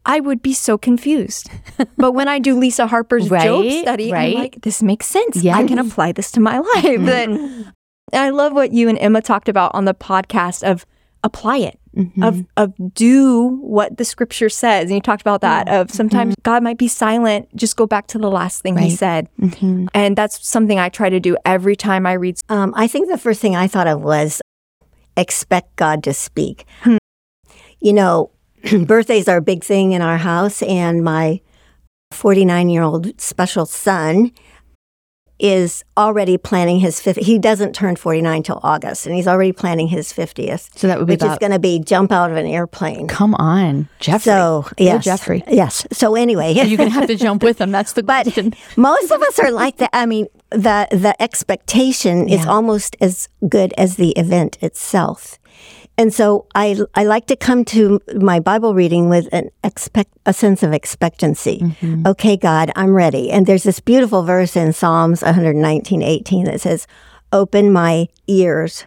I 0.07 0.21
would 0.21 0.41
be 0.41 0.55
so 0.55 0.79
confused. 0.79 1.51
but 1.99 2.13
when 2.13 2.29
I 2.29 2.39
do 2.39 2.59
Lisa 2.59 2.87
Harper's 2.87 3.29
Right, 3.29 3.83
study, 3.83 4.13
right. 4.13 4.35
I'm 4.37 4.43
like, 4.43 4.63
this 4.63 4.83
makes 4.83 5.07
sense. 5.07 5.43
Yes. 5.43 5.57
I 5.57 5.67
can 5.67 5.79
apply 5.79 6.13
this 6.13 6.31
to 6.33 6.41
my 6.41 6.59
life. 6.59 6.85
Mm-hmm. 6.85 7.07
That 7.07 7.73
I 8.13 8.31
love 8.31 8.53
what 8.53 8.73
you 8.73 8.89
and 8.89 8.99
Emma 8.99 9.21
talked 9.21 9.49
about 9.49 9.75
on 9.75 9.85
the 9.85 9.95
podcast 9.95 10.63
of 10.63 10.87
apply 11.25 11.59
it. 11.59 11.79
Mm-hmm. 11.97 12.23
Of 12.23 12.45
of 12.57 12.95
do 12.95 13.59
what 13.63 13.97
the 13.97 14.05
scripture 14.05 14.49
says. 14.51 14.85
And 14.85 14.95
you 14.95 15.01
talked 15.01 15.23
about 15.23 15.41
that 15.41 15.67
of 15.69 15.89
mm-hmm. 15.89 15.97
sometimes 15.97 16.35
God 16.43 16.63
might 16.63 16.79
be 16.79 16.89
silent, 16.89 17.49
just 17.57 17.77
go 17.77 17.87
back 17.87 18.07
to 18.09 18.19
the 18.19 18.31
last 18.31 18.63
thing 18.63 18.77
he 18.77 18.91
Right. 18.91 18.99
said. 18.99 19.29
And 19.95 20.15
that's 20.15 20.47
something 20.47 20.79
I 20.79 20.89
try 20.91 21.09
to 21.09 21.19
do 21.19 21.37
every 21.45 21.75
time 21.75 22.07
I 22.07 22.13
read 22.13 22.39
Um, 22.49 22.75
I 22.77 22.87
think 22.87 23.09
the 23.09 23.19
first 23.19 23.41
thing 23.41 23.57
I 23.57 23.67
thought 23.67 23.87
of 23.89 24.03
was 24.03 24.41
expect 25.17 25.75
God 25.77 26.05
to 26.05 26.13
speak. 26.13 26.67
Hmm. 26.83 26.99
You 27.81 27.95
know, 27.95 28.31
birthdays 28.87 29.29
are 29.29 29.39
a 29.39 29.43
big 29.43 29.65
thing 29.65 29.93
in 29.93 30.03
our 30.03 30.19
house, 30.19 30.63
and 30.63 31.03
my 31.05 31.41
49 32.13 32.69
year 32.71 32.83
old 32.83 33.21
special 33.21 33.67
son 33.67 34.33
is 35.39 35.85
already 35.99 36.39
planning 36.39 36.79
his 36.81 36.99
50th. 36.99 37.23
He 37.25 37.39
doesn't 37.39 37.75
turn 37.75 37.95
49 37.97 38.43
till 38.43 38.59
August, 38.63 39.05
and 39.07 39.15
he's 39.15 39.29
already 39.29 39.53
planning 39.53 39.89
his 39.89 40.11
50th, 40.11 40.71
so 40.79 40.87
that 40.87 40.99
would 40.99 41.07
be 41.07 41.13
which 41.13 41.23
is 41.23 41.37
going 41.39 41.53
to 41.53 41.59
be 41.59 41.79
jump 41.79 42.11
out 42.11 42.31
of 42.31 42.39
an 42.39 42.47
airplane. 42.47 43.07
come 43.07 43.35
on 43.35 43.87
jeffrey 44.01 44.21
So, 44.33 44.67
yes. 44.79 45.05
jeffrey 45.05 45.45
Yes. 45.47 45.87
So, 45.93 46.15
anyway. 46.15 46.55
you're 46.55 46.79
gonna 46.79 46.89
have 46.89 47.07
to 47.09 47.17
jump 47.27 47.43
with 47.43 47.61
him. 47.61 47.71
that's 47.71 47.93
the 47.93 48.03
But 48.03 48.23
question 48.25 48.55
most 48.77 49.11
of 49.11 49.21
us 49.21 49.39
are 49.39 49.51
like 49.51 49.77
that. 49.77 49.91
I 49.93 50.07
mean, 50.07 50.27
the 50.51 50.89
the 50.91 51.15
expectation 51.21 52.29
is 52.31 52.47
almost 52.47 52.97
as 53.03 53.29
good 53.47 53.75
as 53.77 53.97
the 53.97 54.13
event 54.13 54.57
itself. 54.63 55.39
And 55.99 56.13
so 56.13 56.47
I 56.55 56.79
I 56.95 57.05
like 57.05 57.27
to 57.27 57.37
come 57.37 57.65
to 57.67 58.01
my 58.15 58.39
Bible 58.39 58.75
reading 58.75 59.09
with 59.09 59.29
an 59.33 59.51
expect 59.65 60.13
a 60.27 60.33
sense 60.33 60.63
of 60.63 60.73
expectancy. 60.73 61.61
Mm-hmm. 61.63 62.07
Okay, 62.07 62.37
God, 62.37 62.71
I'm 62.77 62.95
ready. 62.95 63.31
And 63.31 63.47
there's 63.47 63.63
this 63.63 63.81
beautiful 63.81 64.23
verse 64.23 64.57
in 64.57 64.73
Psalms 64.73 65.23
119, 65.23 66.03
18 66.03 66.45
that 66.45 66.61
says, 66.61 66.87
"Open 67.33 67.73
my 67.73 68.09
ears 68.27 68.85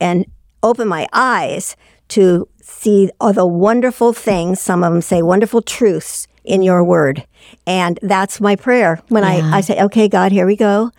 and 0.00 0.26
open 0.62 0.88
my 0.88 1.06
eyes 1.12 1.76
to 2.08 2.48
see 2.62 3.10
all 3.20 3.32
the 3.32 3.46
wonderful 3.46 4.12
things. 4.12 4.60
Some 4.60 4.84
of 4.84 4.92
them 4.92 5.02
say 5.02 5.22
wonderful 5.22 5.62
truths 5.62 6.26
in 6.44 6.62
your 6.62 6.82
word. 6.82 7.26
And 7.66 7.98
that's 8.02 8.40
my 8.40 8.56
prayer 8.56 9.00
when 9.08 9.24
I, 9.24 9.56
I 9.56 9.60
say, 9.60 9.82
okay, 9.84 10.08
God, 10.08 10.32
here 10.32 10.46
we 10.46 10.56
go. 10.56 10.90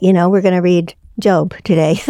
You 0.00 0.12
know, 0.12 0.28
we're 0.28 0.40
going 0.40 0.54
to 0.54 0.60
read 0.60 0.94
Job 1.20 1.54
today 1.64 2.00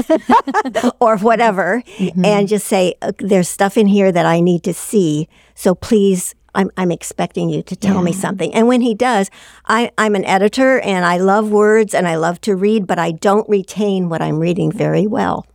or 1.00 1.18
whatever, 1.18 1.82
and 2.24 2.48
just 2.48 2.66
say, 2.66 2.94
"Uh, 3.02 3.12
there's 3.18 3.48
stuff 3.48 3.76
in 3.76 3.86
here 3.86 4.10
that 4.12 4.26
I 4.26 4.40
need 4.40 4.62
to 4.64 4.74
see. 4.74 5.28
So 5.54 5.74
please, 5.74 6.34
I'm, 6.54 6.70
I'm 6.76 6.90
expecting 6.90 7.48
you 7.48 7.62
to 7.62 7.76
tell 7.76 8.02
me 8.02 8.12
something. 8.12 8.52
And 8.54 8.66
when 8.66 8.80
he 8.80 8.94
does, 8.94 9.30
I, 9.66 9.90
I'm 9.98 10.14
an 10.14 10.24
editor 10.24 10.80
and 10.80 11.04
I 11.04 11.18
love 11.18 11.50
words 11.50 11.94
and 11.94 12.08
I 12.08 12.16
love 12.16 12.40
to 12.42 12.56
read, 12.56 12.86
but 12.86 12.98
I 12.98 13.12
don't 13.12 13.48
retain 13.48 14.08
what 14.08 14.22
I'm 14.22 14.38
reading 14.38 14.72
very 14.72 15.06
well. 15.06 15.46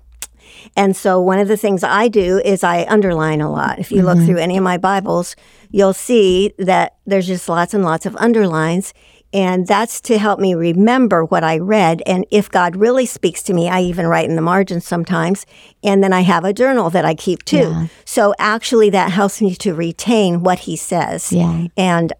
And 0.75 0.95
so 0.95 1.19
one 1.21 1.39
of 1.39 1.47
the 1.47 1.57
things 1.57 1.83
I 1.83 2.07
do 2.07 2.39
is 2.43 2.63
I 2.63 2.85
underline 2.87 3.41
a 3.41 3.51
lot. 3.51 3.79
If 3.79 3.91
you 3.91 4.03
look 4.03 4.17
through 4.19 4.37
any 4.37 4.57
of 4.57 4.63
my 4.63 4.77
Bibles, 4.77 5.35
you'll 5.69 5.93
see 5.93 6.53
that 6.57 6.95
there's 7.05 7.27
just 7.27 7.47
lots 7.49 7.73
and 7.73 7.83
lots 7.83 8.05
of 8.05 8.15
underlines. 8.17 8.93
And 9.35 9.67
that's 9.67 9.99
to 10.01 10.17
help 10.17 10.39
me 10.39 10.53
remember 10.55 11.25
what 11.25 11.43
I 11.43 11.57
read. 11.57 12.01
And 12.05 12.25
if 12.31 12.49
God 12.49 12.77
really 12.77 13.05
speaks 13.05 13.43
to 13.43 13.53
me, 13.53 13.67
I 13.67 13.81
even 13.81 14.07
write 14.07 14.29
in 14.29 14.37
the 14.37 14.41
margins 14.41 14.87
sometimes. 14.87 15.45
And 15.83 16.01
then 16.01 16.13
I 16.13 16.21
have 16.21 16.45
a 16.45 16.53
journal 16.53 16.89
that 16.91 17.03
I 17.03 17.15
keep 17.15 17.43
too. 17.43 17.57
Yeah. 17.57 17.87
So 18.05 18.33
actually, 18.39 18.89
that 18.91 19.11
helps 19.11 19.41
me 19.41 19.53
to 19.55 19.73
retain 19.73 20.41
what 20.41 20.59
He 20.59 20.77
says 20.77 21.33
Yeah. 21.33 21.67
and 21.75 22.13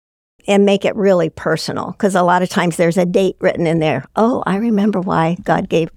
and 0.45 0.65
make 0.65 0.83
it 0.83 0.93
really 0.97 1.29
personal. 1.29 1.91
Because 1.91 2.15
a 2.15 2.21
lot 2.21 2.43
of 2.43 2.49
times 2.49 2.75
there's 2.75 2.97
a 2.97 3.05
date 3.05 3.37
written 3.39 3.65
in 3.65 3.79
there. 3.79 4.03
Oh, 4.17 4.43
I 4.45 4.57
remember 4.57 4.99
why 4.99 5.37
God 5.43 5.69
gave, 5.69 5.89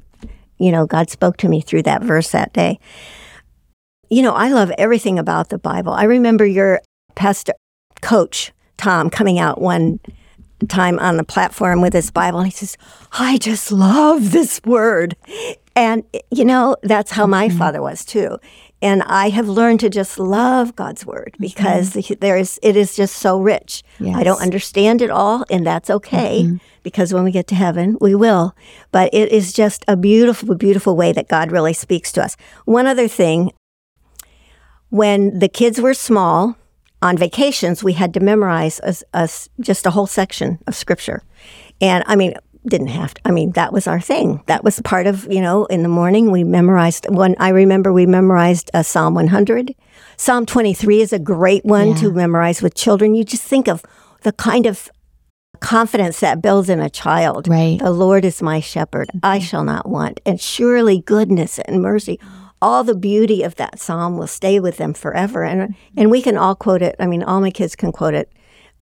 you 0.58 0.70
know, 0.70 0.86
God 0.86 1.10
spoke 1.10 1.36
to 1.38 1.48
me 1.48 1.60
through 1.60 1.82
that 1.82 2.04
verse 2.04 2.30
that 2.30 2.52
day. 2.52 2.78
You 4.08 4.22
know, 4.22 4.32
I 4.34 4.50
love 4.50 4.70
everything 4.78 5.18
about 5.18 5.48
the 5.48 5.58
Bible. 5.58 5.92
I 5.92 6.04
remember 6.04 6.46
your 6.46 6.80
pastor 7.16 7.54
coach 8.02 8.52
Tom 8.76 9.10
coming 9.10 9.40
out 9.40 9.60
one 9.60 9.98
time 10.66 10.98
on 10.98 11.16
the 11.16 11.24
platform 11.24 11.80
with 11.80 11.92
his 11.92 12.10
Bible, 12.10 12.40
and 12.40 12.48
he 12.48 12.52
says, 12.52 12.76
"I 13.12 13.38
just 13.38 13.70
love 13.70 14.32
this 14.32 14.60
word," 14.64 15.16
and 15.76 16.04
you 16.30 16.44
know 16.44 16.76
that's 16.82 17.12
how 17.12 17.26
my 17.26 17.48
mm-hmm. 17.48 17.58
father 17.58 17.82
was 17.82 18.04
too. 18.04 18.38
And 18.80 19.02
I 19.04 19.30
have 19.30 19.48
learned 19.48 19.80
to 19.80 19.90
just 19.90 20.20
love 20.20 20.76
God's 20.76 21.04
word 21.04 21.34
because 21.40 21.94
there 22.20 22.36
is 22.36 22.60
it 22.62 22.76
is 22.76 22.94
just 22.94 23.16
so 23.16 23.40
rich. 23.40 23.82
I 24.00 24.22
don't 24.22 24.40
understand 24.40 25.02
it 25.02 25.10
all, 25.10 25.44
and 25.50 25.66
that's 25.66 25.90
okay 25.90 26.42
mm-hmm. 26.44 26.56
because 26.82 27.12
when 27.12 27.24
we 27.24 27.32
get 27.32 27.48
to 27.48 27.54
heaven, 27.54 27.96
we 28.00 28.14
will. 28.14 28.54
But 28.92 29.12
it 29.12 29.32
is 29.32 29.52
just 29.52 29.84
a 29.88 29.96
beautiful, 29.96 30.54
beautiful 30.54 30.96
way 30.96 31.12
that 31.12 31.28
God 31.28 31.50
really 31.50 31.72
speaks 31.72 32.12
to 32.12 32.24
us. 32.24 32.36
One 32.66 32.86
other 32.86 33.08
thing 33.08 33.52
when 34.90 35.38
the 35.38 35.48
kids 35.48 35.80
were 35.80 35.94
small 35.94 36.56
on 37.02 37.16
vacations, 37.16 37.84
we 37.84 37.92
had 37.92 38.14
to 38.14 38.20
memorize 38.20 38.80
a, 38.82 38.94
a 39.14 39.28
just 39.60 39.86
a 39.86 39.90
whole 39.90 40.06
section 40.06 40.58
of 40.66 40.74
scripture. 40.74 41.22
And 41.80 42.02
I 42.06 42.16
mean, 42.16 42.34
didn't 42.66 42.88
have 42.88 43.14
to. 43.14 43.20
I 43.24 43.30
mean, 43.30 43.52
that 43.52 43.72
was 43.72 43.86
our 43.86 44.00
thing. 44.00 44.42
That 44.46 44.64
was 44.64 44.80
part 44.80 45.06
of, 45.06 45.30
you 45.30 45.40
know, 45.40 45.64
in 45.66 45.82
the 45.82 45.88
morning 45.88 46.30
we 46.30 46.44
memorized 46.44 47.08
one. 47.08 47.34
I 47.38 47.50
remember 47.50 47.92
we 47.92 48.06
memorized 48.06 48.70
uh, 48.74 48.82
Psalm 48.82 49.14
100. 49.14 49.74
Psalm 50.16 50.46
23 50.46 51.00
is 51.00 51.12
a 51.12 51.18
great 51.18 51.64
one 51.64 51.94
to 51.96 52.12
memorize 52.12 52.60
with 52.60 52.74
children. 52.74 53.14
You 53.14 53.24
just 53.24 53.44
think 53.44 53.68
of 53.68 53.84
the 54.22 54.32
kind 54.32 54.66
of 54.66 54.90
confidence 55.60 56.20
that 56.20 56.42
builds 56.42 56.68
in 56.68 56.80
a 56.80 56.90
child. 56.90 57.48
Right. 57.48 57.78
The 57.78 57.90
Lord 57.90 58.24
is 58.24 58.42
my 58.42 58.60
shepherd. 58.60 59.08
I 59.22 59.38
shall 59.38 59.64
not 59.64 59.88
want. 59.88 60.20
And 60.26 60.40
surely 60.40 61.00
goodness 61.00 61.58
and 61.60 61.80
mercy, 61.82 62.20
all 62.60 62.84
the 62.84 62.96
beauty 62.96 63.42
of 63.42 63.56
that 63.56 63.78
psalm 63.78 64.16
will 64.16 64.26
stay 64.26 64.60
with 64.60 64.76
them 64.76 64.94
forever. 64.94 65.44
And 65.44 65.74
and 65.96 66.10
we 66.10 66.22
can 66.22 66.36
all 66.36 66.54
quote 66.54 66.82
it. 66.82 66.96
I 66.98 67.06
mean, 67.06 67.22
all 67.22 67.40
my 67.40 67.50
kids 67.50 67.76
can 67.76 67.92
quote 67.92 68.14
it. 68.14 68.32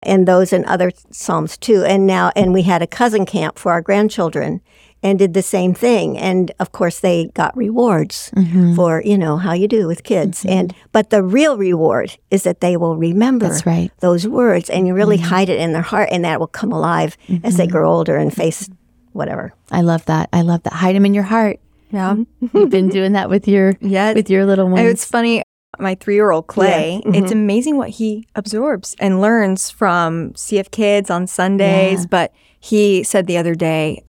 And 0.05 0.27
those 0.27 0.53
and 0.53 0.65
other 0.65 0.91
psalms 1.11 1.57
too. 1.57 1.85
And 1.85 2.07
now 2.07 2.33
and 2.35 2.53
we 2.53 2.63
had 2.63 2.83
a 2.83 2.87
cousin 2.87 3.25
camp 3.25 3.59
for 3.59 3.73
our 3.73 3.81
grandchildren 3.81 4.61
and 5.03 5.19
did 5.19 5.35
the 5.35 5.43
same 5.43 5.75
thing. 5.75 6.17
And 6.19 6.53
of 6.59 6.73
course 6.73 7.01
they 7.01 7.27
got 7.35 7.57
rewards 7.57 8.31
mm-hmm. 8.37 8.75
for, 8.75 9.03
you 9.05 9.19
know, 9.19 9.37
how 9.37 9.53
you 9.53 9.69
do 9.69 9.87
with 9.87 10.05
kids. 10.05 10.41
Mm-hmm. 10.41 10.59
And 10.59 10.75
but 10.93 11.11
the 11.11 11.23
real 11.23 11.57
reward 11.57 12.17
is 12.31 12.43
that 12.45 12.61
they 12.61 12.77
will 12.77 12.97
remember 12.97 13.49
That's 13.49 13.67
right. 13.67 13.91
those 14.01 14.27
words 14.27 14.71
and 14.71 14.87
you 14.87 14.95
really 14.95 15.19
mm-hmm. 15.19 15.27
hide 15.27 15.49
it 15.49 15.61
in 15.61 15.73
their 15.73 15.83
heart 15.83 16.09
and 16.13 16.25
that 16.25 16.41
will 16.41 16.47
come 16.49 16.73
alive 16.73 17.17
as 17.45 17.57
they 17.57 17.67
grow 17.67 17.93
older 17.93 18.17
and 18.17 18.35
face 18.35 18.69
whatever. 19.13 19.53
I 19.71 19.83
love 19.83 20.05
that. 20.07 20.29
I 20.33 20.43
love 20.43 20.63
that. 20.65 20.73
Hide 20.73 20.97
them 20.97 21.07
in 21.07 21.15
your 21.15 21.25
heart. 21.25 21.61
Yeah. 21.93 22.15
Mm-hmm. 22.15 22.59
You've 22.59 22.71
been 22.71 22.89
doing 22.89 23.13
that 23.13 23.29
with 23.29 23.47
your 23.47 23.75
Yes. 23.81 24.15
with 24.15 24.31
your 24.31 24.47
little 24.47 24.69
ones. 24.69 24.89
It's 24.89 25.05
funny. 25.05 25.43
My 25.79 25.95
three 25.95 26.15
year 26.15 26.31
old 26.31 26.49
Clay, 26.49 27.01
it's 27.05 27.17
mm-hmm. 27.17 27.33
amazing 27.33 27.77
what 27.79 27.89
he 27.91 28.27
absorbs 28.35 28.95
and 28.99 29.21
learns 29.21 29.71
from 29.71 30.33
CF 30.33 30.71
Kids 30.71 31.11
on 31.11 31.27
Sundays. 31.27 32.01
Yeah. 32.01 32.07
But 32.11 32.33
he 32.61 33.03
said 33.03 33.27
the 33.27 33.39
other 33.39 33.55
day, 33.55 34.05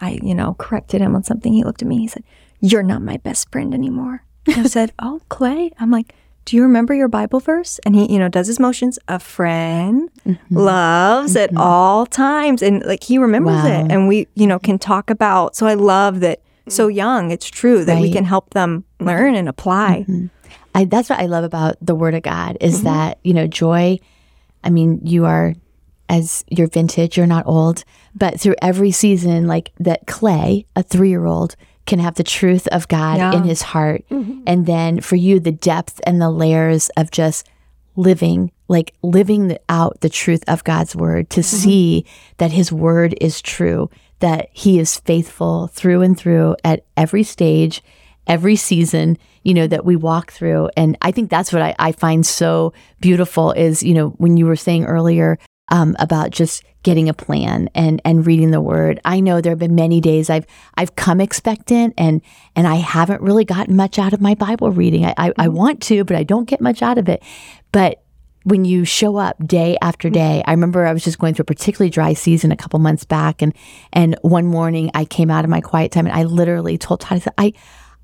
I, 0.00 0.18
you 0.22 0.34
know, 0.34 0.54
corrected 0.58 1.00
him 1.00 1.14
on 1.14 1.22
something. 1.22 1.52
He 1.52 1.62
looked 1.62 1.82
at 1.82 1.88
me. 1.88 1.98
He 1.98 2.08
said, 2.08 2.24
You're 2.60 2.82
not 2.82 3.00
my 3.02 3.18
best 3.18 3.50
friend 3.52 3.72
anymore. 3.74 4.24
And 4.46 4.58
I 4.58 4.64
said, 4.64 4.92
Oh, 4.98 5.20
Clay. 5.28 5.70
I'm 5.78 5.90
like, 5.90 6.14
Do 6.44 6.56
you 6.56 6.62
remember 6.62 6.94
your 6.94 7.08
Bible 7.08 7.38
verse? 7.40 7.78
And 7.86 7.94
he, 7.94 8.12
you 8.12 8.18
know, 8.18 8.28
does 8.28 8.48
his 8.48 8.58
motions. 8.58 8.98
A 9.06 9.18
friend 9.20 10.10
mm-hmm. 10.26 10.56
loves 10.56 11.36
at 11.36 11.56
all 11.56 12.06
times. 12.06 12.60
And 12.60 12.84
like 12.84 13.04
he 13.04 13.18
remembers 13.18 13.62
Wow. 13.62 13.84
it. 13.84 13.92
And 13.92 14.08
we, 14.08 14.26
you 14.34 14.48
know, 14.48 14.58
can 14.58 14.78
talk 14.78 15.10
about. 15.10 15.54
So 15.54 15.66
I 15.66 15.74
love 15.74 16.20
that 16.20 16.40
so 16.68 16.88
mm. 16.88 16.94
young, 16.94 17.30
it's 17.30 17.48
true 17.48 17.84
that 17.84 18.00
we 18.00 18.12
can 18.12 18.24
help 18.24 18.50
them 18.50 18.84
mm-hmm. 18.98 19.06
learn 19.06 19.34
and 19.34 19.48
apply. 19.48 20.04
Mm-hmm. 20.08 20.26
I, 20.74 20.84
that's 20.84 21.08
what 21.08 21.20
I 21.20 21.26
love 21.26 21.44
about 21.44 21.76
the 21.80 21.94
Word 21.94 22.14
of 22.14 22.22
God 22.22 22.56
is 22.60 22.76
Mm-hmm. 22.76 22.84
that 22.84 23.18
you 23.22 23.34
know 23.34 23.46
joy. 23.46 23.98
I 24.62 24.70
mean, 24.70 25.00
you 25.04 25.24
are 25.24 25.54
as 26.08 26.44
you're 26.48 26.68
vintage, 26.68 27.16
you're 27.16 27.26
not 27.26 27.46
old, 27.46 27.84
but 28.14 28.40
through 28.40 28.56
every 28.60 28.90
season, 28.90 29.46
like 29.46 29.72
that 29.78 30.06
clay, 30.06 30.66
a 30.76 30.82
three 30.82 31.08
year 31.10 31.26
old 31.26 31.56
can 31.86 31.98
have 31.98 32.14
the 32.14 32.24
truth 32.24 32.66
of 32.68 32.88
God 32.88 33.18
Yeah. 33.18 33.34
in 33.34 33.44
his 33.44 33.62
heart, 33.62 34.04
mm-hmm. 34.10 34.42
and 34.46 34.66
then 34.66 35.00
for 35.00 35.16
you, 35.16 35.38
the 35.38 35.52
depth 35.52 36.00
and 36.06 36.20
the 36.20 36.30
layers 36.30 36.88
of 36.96 37.10
just 37.10 37.46
living 37.96 38.50
like 38.66 38.94
living 39.02 39.56
out 39.68 40.00
the 40.00 40.08
truth 40.08 40.42
of 40.48 40.64
God's 40.64 40.96
word 40.96 41.30
to 41.30 41.42
see 41.42 42.04
that 42.38 42.50
his 42.50 42.72
word 42.72 43.14
is 43.20 43.40
true 43.42 43.90
that 44.24 44.48
he 44.52 44.78
is 44.78 44.96
faithful 45.00 45.66
through 45.66 46.00
and 46.00 46.16
through 46.16 46.56
at 46.64 46.86
every 46.96 47.22
stage 47.22 47.82
every 48.26 48.56
season 48.56 49.18
you 49.42 49.52
know 49.52 49.66
that 49.66 49.84
we 49.84 49.96
walk 49.96 50.32
through. 50.32 50.70
And 50.78 50.96
i 51.02 51.10
think 51.10 51.28
that's 51.28 51.52
what 51.52 51.60
i, 51.60 51.74
I 51.78 51.92
find 51.92 52.24
so 52.24 52.72
beautiful 53.00 53.52
is 53.52 53.82
you 53.82 53.92
know 53.92 54.08
when 54.16 54.38
you 54.38 54.46
were 54.46 54.56
saying 54.56 54.86
earlier 54.86 55.38
um, 55.68 55.94
about 55.98 56.30
just 56.30 56.64
getting 56.82 57.08
a 57.08 57.14
plan 57.14 57.68
and 57.74 58.00
and 58.04 58.26
reading 58.26 58.50
the 58.50 58.60
word. 58.60 59.00
I 59.04 59.20
know 59.20 59.40
there 59.40 59.52
have 59.52 59.58
been 59.58 59.74
many 59.74 60.00
days 60.00 60.30
i've 60.30 60.46
i've 60.76 60.94
come 60.96 61.20
expectant 61.20 61.94
and 61.96 62.22
and 62.56 62.66
i 62.66 62.76
haven't 62.76 63.22
really 63.22 63.44
gotten 63.44 63.76
much 63.76 63.98
out 63.98 64.12
of 64.14 64.20
my 64.20 64.34
bible 64.34 64.70
reading. 64.70 65.04
I 65.04 65.14
i, 65.18 65.32
I 65.38 65.48
want 65.48 65.82
to 65.84 66.04
but 66.04 66.16
i 66.16 66.22
don't 66.22 66.48
get 66.48 66.60
much 66.62 66.80
out 66.80 66.96
of 66.96 67.08
it. 67.10 67.22
But 67.72 68.03
when 68.44 68.64
you 68.64 68.84
show 68.84 69.16
up 69.16 69.36
day 69.46 69.76
after 69.82 70.08
mm-hmm. 70.08 70.14
day 70.14 70.42
i 70.46 70.52
remember 70.52 70.86
i 70.86 70.92
was 70.92 71.02
just 71.02 71.18
going 71.18 71.34
through 71.34 71.42
a 71.42 71.46
particularly 71.46 71.90
dry 71.90 72.12
season 72.12 72.52
a 72.52 72.56
couple 72.56 72.78
months 72.78 73.04
back 73.04 73.42
and 73.42 73.54
and 73.92 74.16
one 74.22 74.46
morning 74.46 74.90
i 74.94 75.04
came 75.04 75.30
out 75.30 75.44
of 75.44 75.50
my 75.50 75.60
quiet 75.60 75.90
time 75.90 76.06
and 76.06 76.14
i 76.14 76.22
literally 76.22 76.78
told 76.78 77.00
todd 77.00 77.16
i 77.16 77.18
said 77.18 77.32
i 77.38 77.52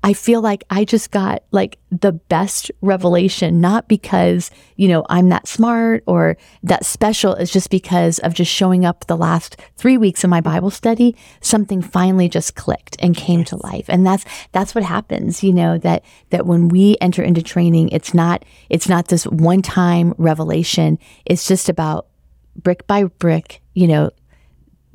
I 0.03 0.13
feel 0.13 0.41
like 0.41 0.63
I 0.69 0.83
just 0.83 1.11
got 1.11 1.43
like 1.51 1.77
the 1.91 2.11
best 2.11 2.71
revelation, 2.81 3.61
not 3.61 3.87
because, 3.87 4.49
you 4.75 4.87
know, 4.87 5.05
I'm 5.09 5.29
that 5.29 5.47
smart 5.47 6.03
or 6.07 6.37
that 6.63 6.85
special. 6.85 7.35
It's 7.35 7.51
just 7.51 7.69
because 7.69 8.17
of 8.19 8.33
just 8.33 8.51
showing 8.51 8.83
up 8.83 9.05
the 9.05 9.17
last 9.17 9.57
three 9.77 9.97
weeks 9.97 10.23
of 10.23 10.31
my 10.31 10.41
Bible 10.41 10.71
study, 10.71 11.15
something 11.39 11.83
finally 11.83 12.27
just 12.29 12.55
clicked 12.55 12.95
and 12.99 13.15
came 13.15 13.43
to 13.45 13.57
life. 13.57 13.85
And 13.89 14.05
that's, 14.05 14.25
that's 14.53 14.73
what 14.73 14.83
happens, 14.83 15.43
you 15.43 15.53
know, 15.53 15.77
that, 15.79 16.03
that 16.31 16.47
when 16.47 16.69
we 16.69 16.97
enter 16.99 17.21
into 17.21 17.43
training, 17.43 17.89
it's 17.89 18.13
not, 18.13 18.43
it's 18.69 18.89
not 18.89 19.09
this 19.09 19.25
one 19.25 19.61
time 19.61 20.15
revelation. 20.17 20.97
It's 21.25 21.47
just 21.47 21.69
about 21.69 22.07
brick 22.55 22.87
by 22.87 23.03
brick, 23.03 23.61
you 23.73 23.87
know, 23.87 24.09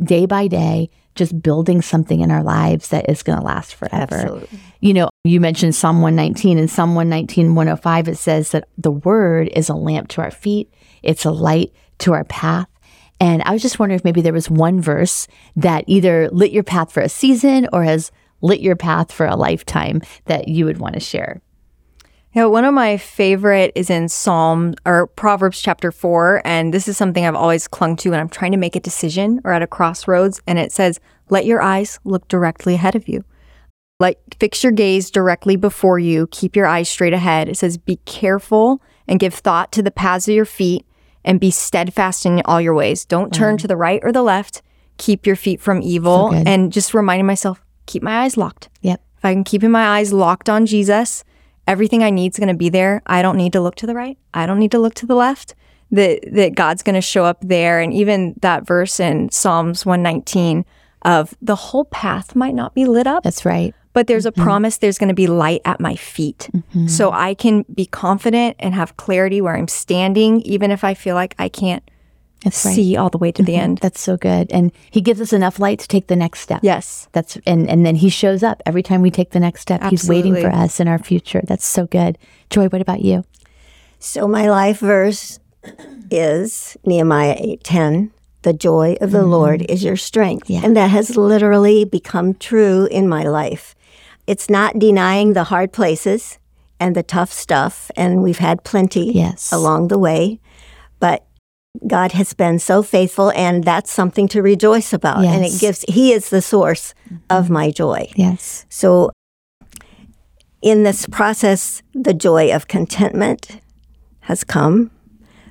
day 0.02 0.26
by 0.26 0.48
day, 0.48 0.90
just 1.16 1.42
building 1.42 1.82
something 1.82 2.20
in 2.20 2.30
our 2.30 2.42
lives 2.42 2.88
that 2.88 3.08
is 3.10 3.22
going 3.22 3.38
to 3.38 3.44
last 3.44 3.74
forever. 3.74 4.14
Absolutely. 4.14 4.60
You 4.80 4.94
know, 4.94 5.08
you 5.24 5.40
mentioned 5.40 5.74
Psalm 5.74 6.02
119 6.02 6.58
and 6.58 6.70
Psalm 6.70 6.94
119, 6.94 7.54
105, 7.54 8.08
it 8.08 8.16
says 8.16 8.50
that 8.52 8.68
the 8.78 8.90
word 8.90 9.48
is 9.48 9.68
a 9.68 9.74
lamp 9.74 10.08
to 10.08 10.20
our 10.20 10.30
feet, 10.30 10.72
it's 11.02 11.24
a 11.24 11.30
light 11.30 11.72
to 11.98 12.12
our 12.12 12.24
path. 12.24 12.68
And 13.18 13.42
I 13.42 13.52
was 13.52 13.62
just 13.62 13.78
wondering 13.78 13.98
if 13.98 14.04
maybe 14.04 14.20
there 14.20 14.32
was 14.32 14.50
one 14.50 14.80
verse 14.80 15.26
that 15.56 15.84
either 15.86 16.28
lit 16.30 16.52
your 16.52 16.62
path 16.62 16.92
for 16.92 17.00
a 17.00 17.08
season 17.08 17.68
or 17.72 17.82
has 17.82 18.12
lit 18.42 18.60
your 18.60 18.76
path 18.76 19.10
for 19.10 19.26
a 19.26 19.36
lifetime 19.36 20.02
that 20.26 20.48
you 20.48 20.66
would 20.66 20.78
want 20.78 20.94
to 20.94 21.00
share. 21.00 21.40
Yeah, 22.36 22.44
one 22.44 22.66
of 22.66 22.74
my 22.74 22.98
favorite 22.98 23.72
is 23.74 23.88
in 23.88 24.10
Psalm 24.10 24.74
or 24.84 25.06
Proverbs 25.06 25.58
chapter 25.58 25.90
four. 25.90 26.42
And 26.44 26.74
this 26.74 26.86
is 26.86 26.94
something 26.94 27.24
I've 27.24 27.34
always 27.34 27.66
clung 27.66 27.96
to 27.96 28.10
when 28.10 28.20
I'm 28.20 28.28
trying 28.28 28.52
to 28.52 28.58
make 28.58 28.76
a 28.76 28.80
decision 28.80 29.40
or 29.42 29.52
at 29.52 29.62
a 29.62 29.66
crossroads. 29.66 30.42
And 30.46 30.58
it 30.58 30.70
says, 30.70 31.00
Let 31.30 31.46
your 31.46 31.62
eyes 31.62 31.98
look 32.04 32.28
directly 32.28 32.74
ahead 32.74 32.94
of 32.94 33.08
you. 33.08 33.24
Let 33.98 34.18
fix 34.38 34.62
your 34.62 34.72
gaze 34.72 35.10
directly 35.10 35.56
before 35.56 35.98
you. 35.98 36.26
Keep 36.30 36.56
your 36.56 36.66
eyes 36.66 36.90
straight 36.90 37.14
ahead. 37.14 37.48
It 37.48 37.56
says, 37.56 37.78
Be 37.78 37.96
careful 38.04 38.82
and 39.08 39.18
give 39.18 39.32
thought 39.32 39.72
to 39.72 39.82
the 39.82 39.90
paths 39.90 40.28
of 40.28 40.34
your 40.34 40.44
feet 40.44 40.84
and 41.24 41.40
be 41.40 41.50
steadfast 41.50 42.26
in 42.26 42.42
all 42.44 42.60
your 42.60 42.74
ways. 42.74 43.06
Don't 43.06 43.32
turn 43.32 43.56
mm. 43.56 43.60
to 43.60 43.66
the 43.66 43.78
right 43.78 44.00
or 44.02 44.12
the 44.12 44.22
left. 44.22 44.60
Keep 44.98 45.26
your 45.26 45.36
feet 45.36 45.62
from 45.62 45.80
evil. 45.80 46.28
good. 46.28 46.46
and 46.46 46.70
just 46.70 46.92
reminding 46.92 47.24
myself, 47.24 47.64
keep 47.86 48.02
my 48.02 48.24
eyes 48.24 48.36
locked. 48.36 48.68
Yep. 48.82 49.00
If 49.16 49.24
I 49.24 49.32
can 49.32 49.42
keep 49.42 49.62
my 49.62 49.96
eyes 49.96 50.12
locked 50.12 50.50
on 50.50 50.66
Jesus, 50.66 51.24
everything 51.66 52.02
I 52.02 52.10
need 52.10 52.32
is 52.32 52.38
going 52.38 52.48
to 52.48 52.54
be 52.54 52.68
there. 52.68 53.02
I 53.06 53.22
don't 53.22 53.36
need 53.36 53.52
to 53.52 53.60
look 53.60 53.74
to 53.76 53.86
the 53.86 53.94
right. 53.94 54.18
I 54.34 54.46
don't 54.46 54.58
need 54.58 54.70
to 54.72 54.78
look 54.78 54.94
to 54.94 55.06
the 55.06 55.16
left. 55.16 55.54
That 55.90 56.20
that 56.32 56.54
God's 56.56 56.82
going 56.82 56.94
to 56.94 57.00
show 57.00 57.24
up 57.24 57.38
there. 57.42 57.80
And 57.80 57.92
even 57.92 58.34
that 58.40 58.66
verse 58.66 58.98
in 58.98 59.30
Psalms 59.30 59.86
119 59.86 60.64
of 61.02 61.34
the 61.40 61.54
whole 61.54 61.84
path 61.84 62.34
might 62.34 62.54
not 62.54 62.74
be 62.74 62.84
lit 62.84 63.06
up, 63.06 63.22
That's 63.22 63.44
right. 63.44 63.72
but 63.92 64.08
there's 64.08 64.26
a 64.26 64.32
mm-hmm. 64.32 64.42
promise 64.42 64.78
there's 64.78 64.98
going 64.98 65.08
to 65.08 65.14
be 65.14 65.28
light 65.28 65.60
at 65.64 65.78
my 65.78 65.94
feet. 65.94 66.50
Mm-hmm. 66.52 66.88
So 66.88 67.12
I 67.12 67.34
can 67.34 67.64
be 67.72 67.86
confident 67.86 68.56
and 68.58 68.74
have 68.74 68.96
clarity 68.96 69.40
where 69.40 69.56
I'm 69.56 69.68
standing, 69.68 70.40
even 70.42 70.72
if 70.72 70.82
I 70.82 70.94
feel 70.94 71.14
like 71.14 71.36
I 71.38 71.48
can't 71.48 71.88
That's 72.46 72.64
right. 72.64 72.76
see 72.76 72.96
all 72.96 73.10
the 73.10 73.18
way 73.18 73.32
to 73.32 73.42
the 73.42 73.54
mm-hmm. 73.54 73.60
end. 73.60 73.78
That's 73.78 74.00
so 74.00 74.16
good. 74.16 74.52
And 74.52 74.70
he 74.92 75.00
gives 75.00 75.20
us 75.20 75.32
enough 75.32 75.58
light 75.58 75.80
to 75.80 75.88
take 75.88 76.06
the 76.06 76.14
next 76.14 76.38
step. 76.40 76.60
Yes. 76.62 77.08
That's 77.10 77.36
and 77.44 77.68
and 77.68 77.84
then 77.84 77.96
he 77.96 78.08
shows 78.08 78.44
up 78.44 78.62
every 78.64 78.84
time 78.84 79.02
we 79.02 79.10
take 79.10 79.30
the 79.30 79.40
next 79.40 79.62
step. 79.62 79.82
He's 79.90 80.08
waiting 80.08 80.36
for 80.36 80.50
us 80.50 80.78
in 80.78 80.86
our 80.86 81.00
future. 81.00 81.42
That's 81.42 81.66
so 81.66 81.88
good. 81.88 82.18
Joy, 82.48 82.68
what 82.68 82.80
about 82.80 83.00
you? 83.00 83.24
So 83.98 84.28
my 84.28 84.48
life 84.48 84.78
verse 84.78 85.40
is 86.08 86.76
Nehemiah 86.86 87.34
8:10. 87.34 88.10
The 88.42 88.52
joy 88.52 88.96
of 89.00 89.10
the 89.10 89.18
mm-hmm. 89.18 89.30
Lord 89.30 89.62
is 89.68 89.82
your 89.82 89.96
strength. 89.96 90.48
Yeah. 90.48 90.60
And 90.62 90.76
that 90.76 90.90
has 90.90 91.16
literally 91.16 91.84
become 91.84 92.34
true 92.34 92.86
in 92.92 93.08
my 93.08 93.24
life. 93.24 93.74
It's 94.28 94.48
not 94.48 94.78
denying 94.78 95.32
the 95.32 95.44
hard 95.44 95.72
places 95.72 96.38
and 96.78 96.94
the 96.94 97.02
tough 97.02 97.32
stuff 97.32 97.90
and 97.96 98.22
we've 98.22 98.38
had 98.38 98.62
plenty 98.62 99.12
Yes. 99.12 99.52
along 99.52 99.88
the 99.88 99.98
way, 99.98 100.38
but 101.00 101.25
God 101.86 102.12
has 102.12 102.34
been 102.34 102.58
so 102.58 102.82
faithful 102.82 103.30
and 103.32 103.64
that's 103.64 103.90
something 103.90 104.28
to 104.28 104.42
rejoice 104.42 104.92
about. 104.92 105.24
And 105.24 105.44
it 105.44 105.58
gives 105.60 105.84
he 105.88 106.12
is 106.12 106.30
the 106.30 106.42
source 106.42 106.94
of 107.30 107.44
mm-hmm. 107.44 107.54
my 107.54 107.70
joy. 107.70 108.10
Yes. 108.14 108.66
So, 108.68 109.10
in 110.62 110.82
this 110.82 111.06
process, 111.06 111.82
the 111.94 112.14
joy 112.14 112.52
of 112.52 112.66
contentment 112.66 113.60
has 114.20 114.42
come, 114.42 114.90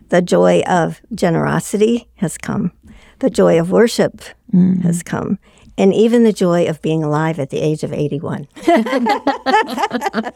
the 0.10 0.22
joy 0.22 0.62
of 0.68 1.02
generosity 1.14 2.08
has 2.16 2.38
come, 2.38 2.72
the 3.20 3.30
joy 3.30 3.60
of 3.60 3.72
worship 3.72 4.22
mm. 4.54 4.82
has 4.82 5.04
come, 5.04 5.40
and 5.78 5.94
even 5.94 6.24
the 6.24 6.34
joy 6.34 6.68
of 6.68 6.82
being 6.82 7.04
alive 7.04 7.40
at 7.40 7.50
the 7.50 7.60
age 7.60 7.84
of 7.84 7.94
81. 7.94 8.48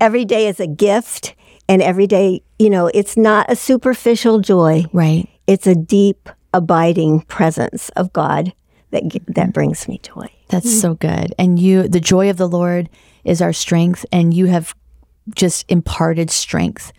every 0.00 0.24
day 0.24 0.48
is 0.48 0.60
a 0.60 0.66
gift, 0.66 1.34
and 1.70 1.82
every 1.82 2.08
day, 2.08 2.42
you 2.58 2.68
know, 2.68 2.90
it's 2.92 3.16
not 3.16 3.46
a 3.48 3.54
superficial 3.54 4.40
joy, 4.40 4.84
Right. 4.92 5.28
it's 5.46 5.68
a 5.68 5.76
deep, 5.76 6.28
abiding 6.52 7.20
presence 7.22 7.90
of 7.90 8.12
God 8.12 8.52
that, 8.90 9.04
that 9.04 9.12
mm-hmm. 9.12 9.50
brings 9.50 9.86
me 9.86 10.00
joy. 10.02 10.26
That's 10.48 10.66
mm-hmm. 10.66 10.80
so 10.80 10.94
good. 10.94 11.32
And 11.38 11.60
you, 11.60 11.86
the 11.86 12.00
joy 12.00 12.28
of 12.28 12.38
the 12.38 12.48
Lord 12.48 12.90
is 13.22 13.40
our 13.40 13.52
strength, 13.52 14.04
and 14.10 14.34
you 14.34 14.46
have 14.46 14.74
just 15.36 15.64
imparted 15.68 16.28
strength 16.28 16.92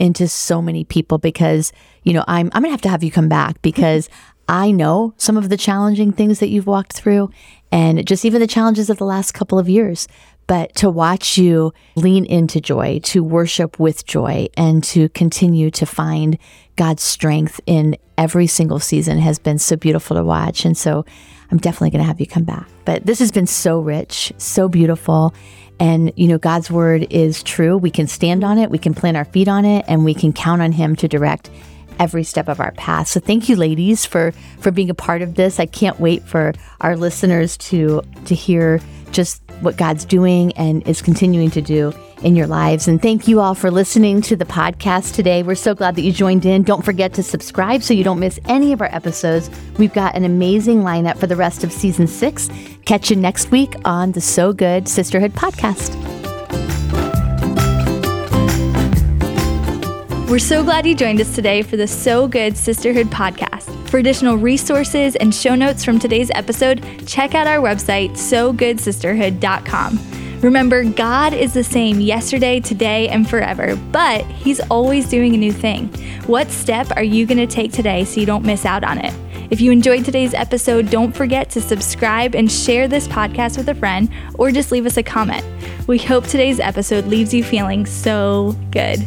into 0.00 0.26
so 0.26 0.60
many 0.60 0.82
people 0.82 1.18
because, 1.18 1.72
you 2.02 2.12
know, 2.12 2.24
I'm 2.26 2.50
I'm 2.52 2.62
gonna 2.62 2.72
have 2.72 2.82
to 2.82 2.88
have 2.88 3.04
you 3.04 3.12
come 3.12 3.28
back 3.28 3.62
because 3.62 4.08
mm-hmm. 4.08 4.32
I 4.48 4.70
know 4.72 5.14
some 5.18 5.36
of 5.36 5.50
the 5.50 5.56
challenging 5.56 6.10
things 6.10 6.40
that 6.40 6.48
you've 6.48 6.66
walked 6.66 6.94
through 6.94 7.30
and 7.70 8.04
just 8.04 8.24
even 8.24 8.40
the 8.40 8.46
challenges 8.48 8.90
of 8.90 8.98
the 8.98 9.04
last 9.04 9.34
couple 9.34 9.58
of 9.58 9.68
years. 9.68 10.08
But 10.46 10.74
to 10.76 10.90
watch 10.90 11.38
you 11.38 11.72
lean 11.96 12.24
into 12.24 12.60
joy, 12.60 13.00
to 13.04 13.24
worship 13.24 13.78
with 13.78 14.06
joy, 14.06 14.48
and 14.56 14.82
to 14.84 15.08
continue 15.08 15.70
to 15.72 15.86
find 15.86 16.38
God's 16.76 17.02
strength 17.02 17.60
in 17.66 17.96
every 18.16 18.46
single 18.46 18.78
season 18.78 19.18
has 19.18 19.38
been 19.38 19.58
so 19.58 19.76
beautiful 19.76 20.16
to 20.16 20.24
watch. 20.24 20.64
And 20.64 20.76
so 20.76 21.04
I'm 21.50 21.58
definitely 21.58 21.90
going 21.90 22.02
to 22.02 22.06
have 22.06 22.20
you 22.20 22.26
come 22.26 22.44
back. 22.44 22.68
But 22.84 23.06
this 23.06 23.18
has 23.18 23.32
been 23.32 23.46
so 23.46 23.80
rich, 23.80 24.32
so 24.38 24.68
beautiful. 24.68 25.34
And, 25.78 26.12
you 26.16 26.28
know, 26.28 26.38
God's 26.38 26.70
word 26.70 27.06
is 27.10 27.42
true. 27.42 27.76
We 27.76 27.90
can 27.90 28.06
stand 28.06 28.44
on 28.44 28.58
it, 28.58 28.70
we 28.70 28.78
can 28.78 28.94
plant 28.94 29.16
our 29.16 29.26
feet 29.26 29.48
on 29.48 29.64
it, 29.64 29.84
and 29.88 30.04
we 30.04 30.14
can 30.14 30.32
count 30.32 30.62
on 30.62 30.72
Him 30.72 30.96
to 30.96 31.08
direct 31.08 31.50
every 31.98 32.24
step 32.24 32.48
of 32.48 32.60
our 32.60 32.72
path. 32.72 33.08
So 33.08 33.20
thank 33.20 33.48
you 33.48 33.56
ladies 33.56 34.04
for 34.06 34.32
for 34.60 34.70
being 34.70 34.90
a 34.90 34.94
part 34.94 35.22
of 35.22 35.34
this. 35.34 35.60
I 35.60 35.66
can't 35.66 35.98
wait 36.00 36.22
for 36.22 36.52
our 36.80 36.96
listeners 36.96 37.56
to 37.58 38.02
to 38.26 38.34
hear 38.34 38.80
just 39.12 39.42
what 39.60 39.76
God's 39.76 40.04
doing 40.04 40.52
and 40.52 40.86
is 40.86 41.00
continuing 41.00 41.50
to 41.50 41.62
do 41.62 41.92
in 42.22 42.34
your 42.36 42.46
lives. 42.46 42.88
And 42.88 43.00
thank 43.00 43.28
you 43.28 43.40
all 43.40 43.54
for 43.54 43.70
listening 43.70 44.22
to 44.22 44.36
the 44.36 44.44
podcast 44.44 45.14
today. 45.14 45.42
We're 45.42 45.54
so 45.54 45.74
glad 45.74 45.96
that 45.96 46.02
you 46.02 46.12
joined 46.12 46.46
in. 46.46 46.62
Don't 46.62 46.84
forget 46.84 47.12
to 47.14 47.22
subscribe 47.22 47.82
so 47.82 47.94
you 47.94 48.04
don't 48.04 48.18
miss 48.18 48.40
any 48.46 48.72
of 48.72 48.80
our 48.80 48.94
episodes. 48.94 49.50
We've 49.78 49.92
got 49.92 50.14
an 50.14 50.24
amazing 50.24 50.82
lineup 50.82 51.18
for 51.18 51.26
the 51.26 51.36
rest 51.36 51.64
of 51.64 51.72
season 51.72 52.06
6. 52.06 52.48
Catch 52.84 53.10
you 53.10 53.16
next 53.16 53.50
week 53.50 53.74
on 53.84 54.12
the 54.12 54.20
So 54.20 54.52
Good 54.52 54.88
Sisterhood 54.88 55.32
podcast. 55.32 56.15
We're 60.28 60.40
so 60.40 60.64
glad 60.64 60.86
you 60.86 60.96
joined 60.96 61.20
us 61.20 61.36
today 61.36 61.62
for 61.62 61.76
the 61.76 61.86
So 61.86 62.26
Good 62.26 62.56
Sisterhood 62.56 63.06
podcast. 63.06 63.88
For 63.88 63.98
additional 63.98 64.36
resources 64.36 65.14
and 65.14 65.32
show 65.32 65.54
notes 65.54 65.84
from 65.84 66.00
today's 66.00 66.32
episode, 66.34 66.84
check 67.06 67.36
out 67.36 67.46
our 67.46 67.58
website, 67.58 68.14
sogoodsisterhood.com. 68.14 70.40
Remember, 70.40 70.82
God 70.82 71.32
is 71.32 71.54
the 71.54 71.62
same 71.62 72.00
yesterday, 72.00 72.58
today, 72.58 73.08
and 73.08 73.30
forever, 73.30 73.76
but 73.92 74.26
He's 74.26 74.58
always 74.62 75.08
doing 75.08 75.36
a 75.36 75.38
new 75.38 75.52
thing. 75.52 75.86
What 76.26 76.50
step 76.50 76.88
are 76.96 77.04
you 77.04 77.24
going 77.24 77.38
to 77.38 77.46
take 77.46 77.70
today 77.70 78.04
so 78.04 78.18
you 78.18 78.26
don't 78.26 78.44
miss 78.44 78.66
out 78.66 78.82
on 78.82 78.98
it? 78.98 79.14
If 79.52 79.60
you 79.60 79.70
enjoyed 79.70 80.04
today's 80.04 80.34
episode, 80.34 80.90
don't 80.90 81.12
forget 81.12 81.50
to 81.50 81.60
subscribe 81.60 82.34
and 82.34 82.50
share 82.50 82.88
this 82.88 83.06
podcast 83.06 83.56
with 83.56 83.68
a 83.68 83.76
friend 83.76 84.10
or 84.34 84.50
just 84.50 84.72
leave 84.72 84.86
us 84.86 84.96
a 84.96 85.04
comment. 85.04 85.44
We 85.86 85.98
hope 85.98 86.26
today's 86.26 86.58
episode 86.58 87.06
leaves 87.06 87.32
you 87.32 87.44
feeling 87.44 87.86
so 87.86 88.56
good. 88.72 89.06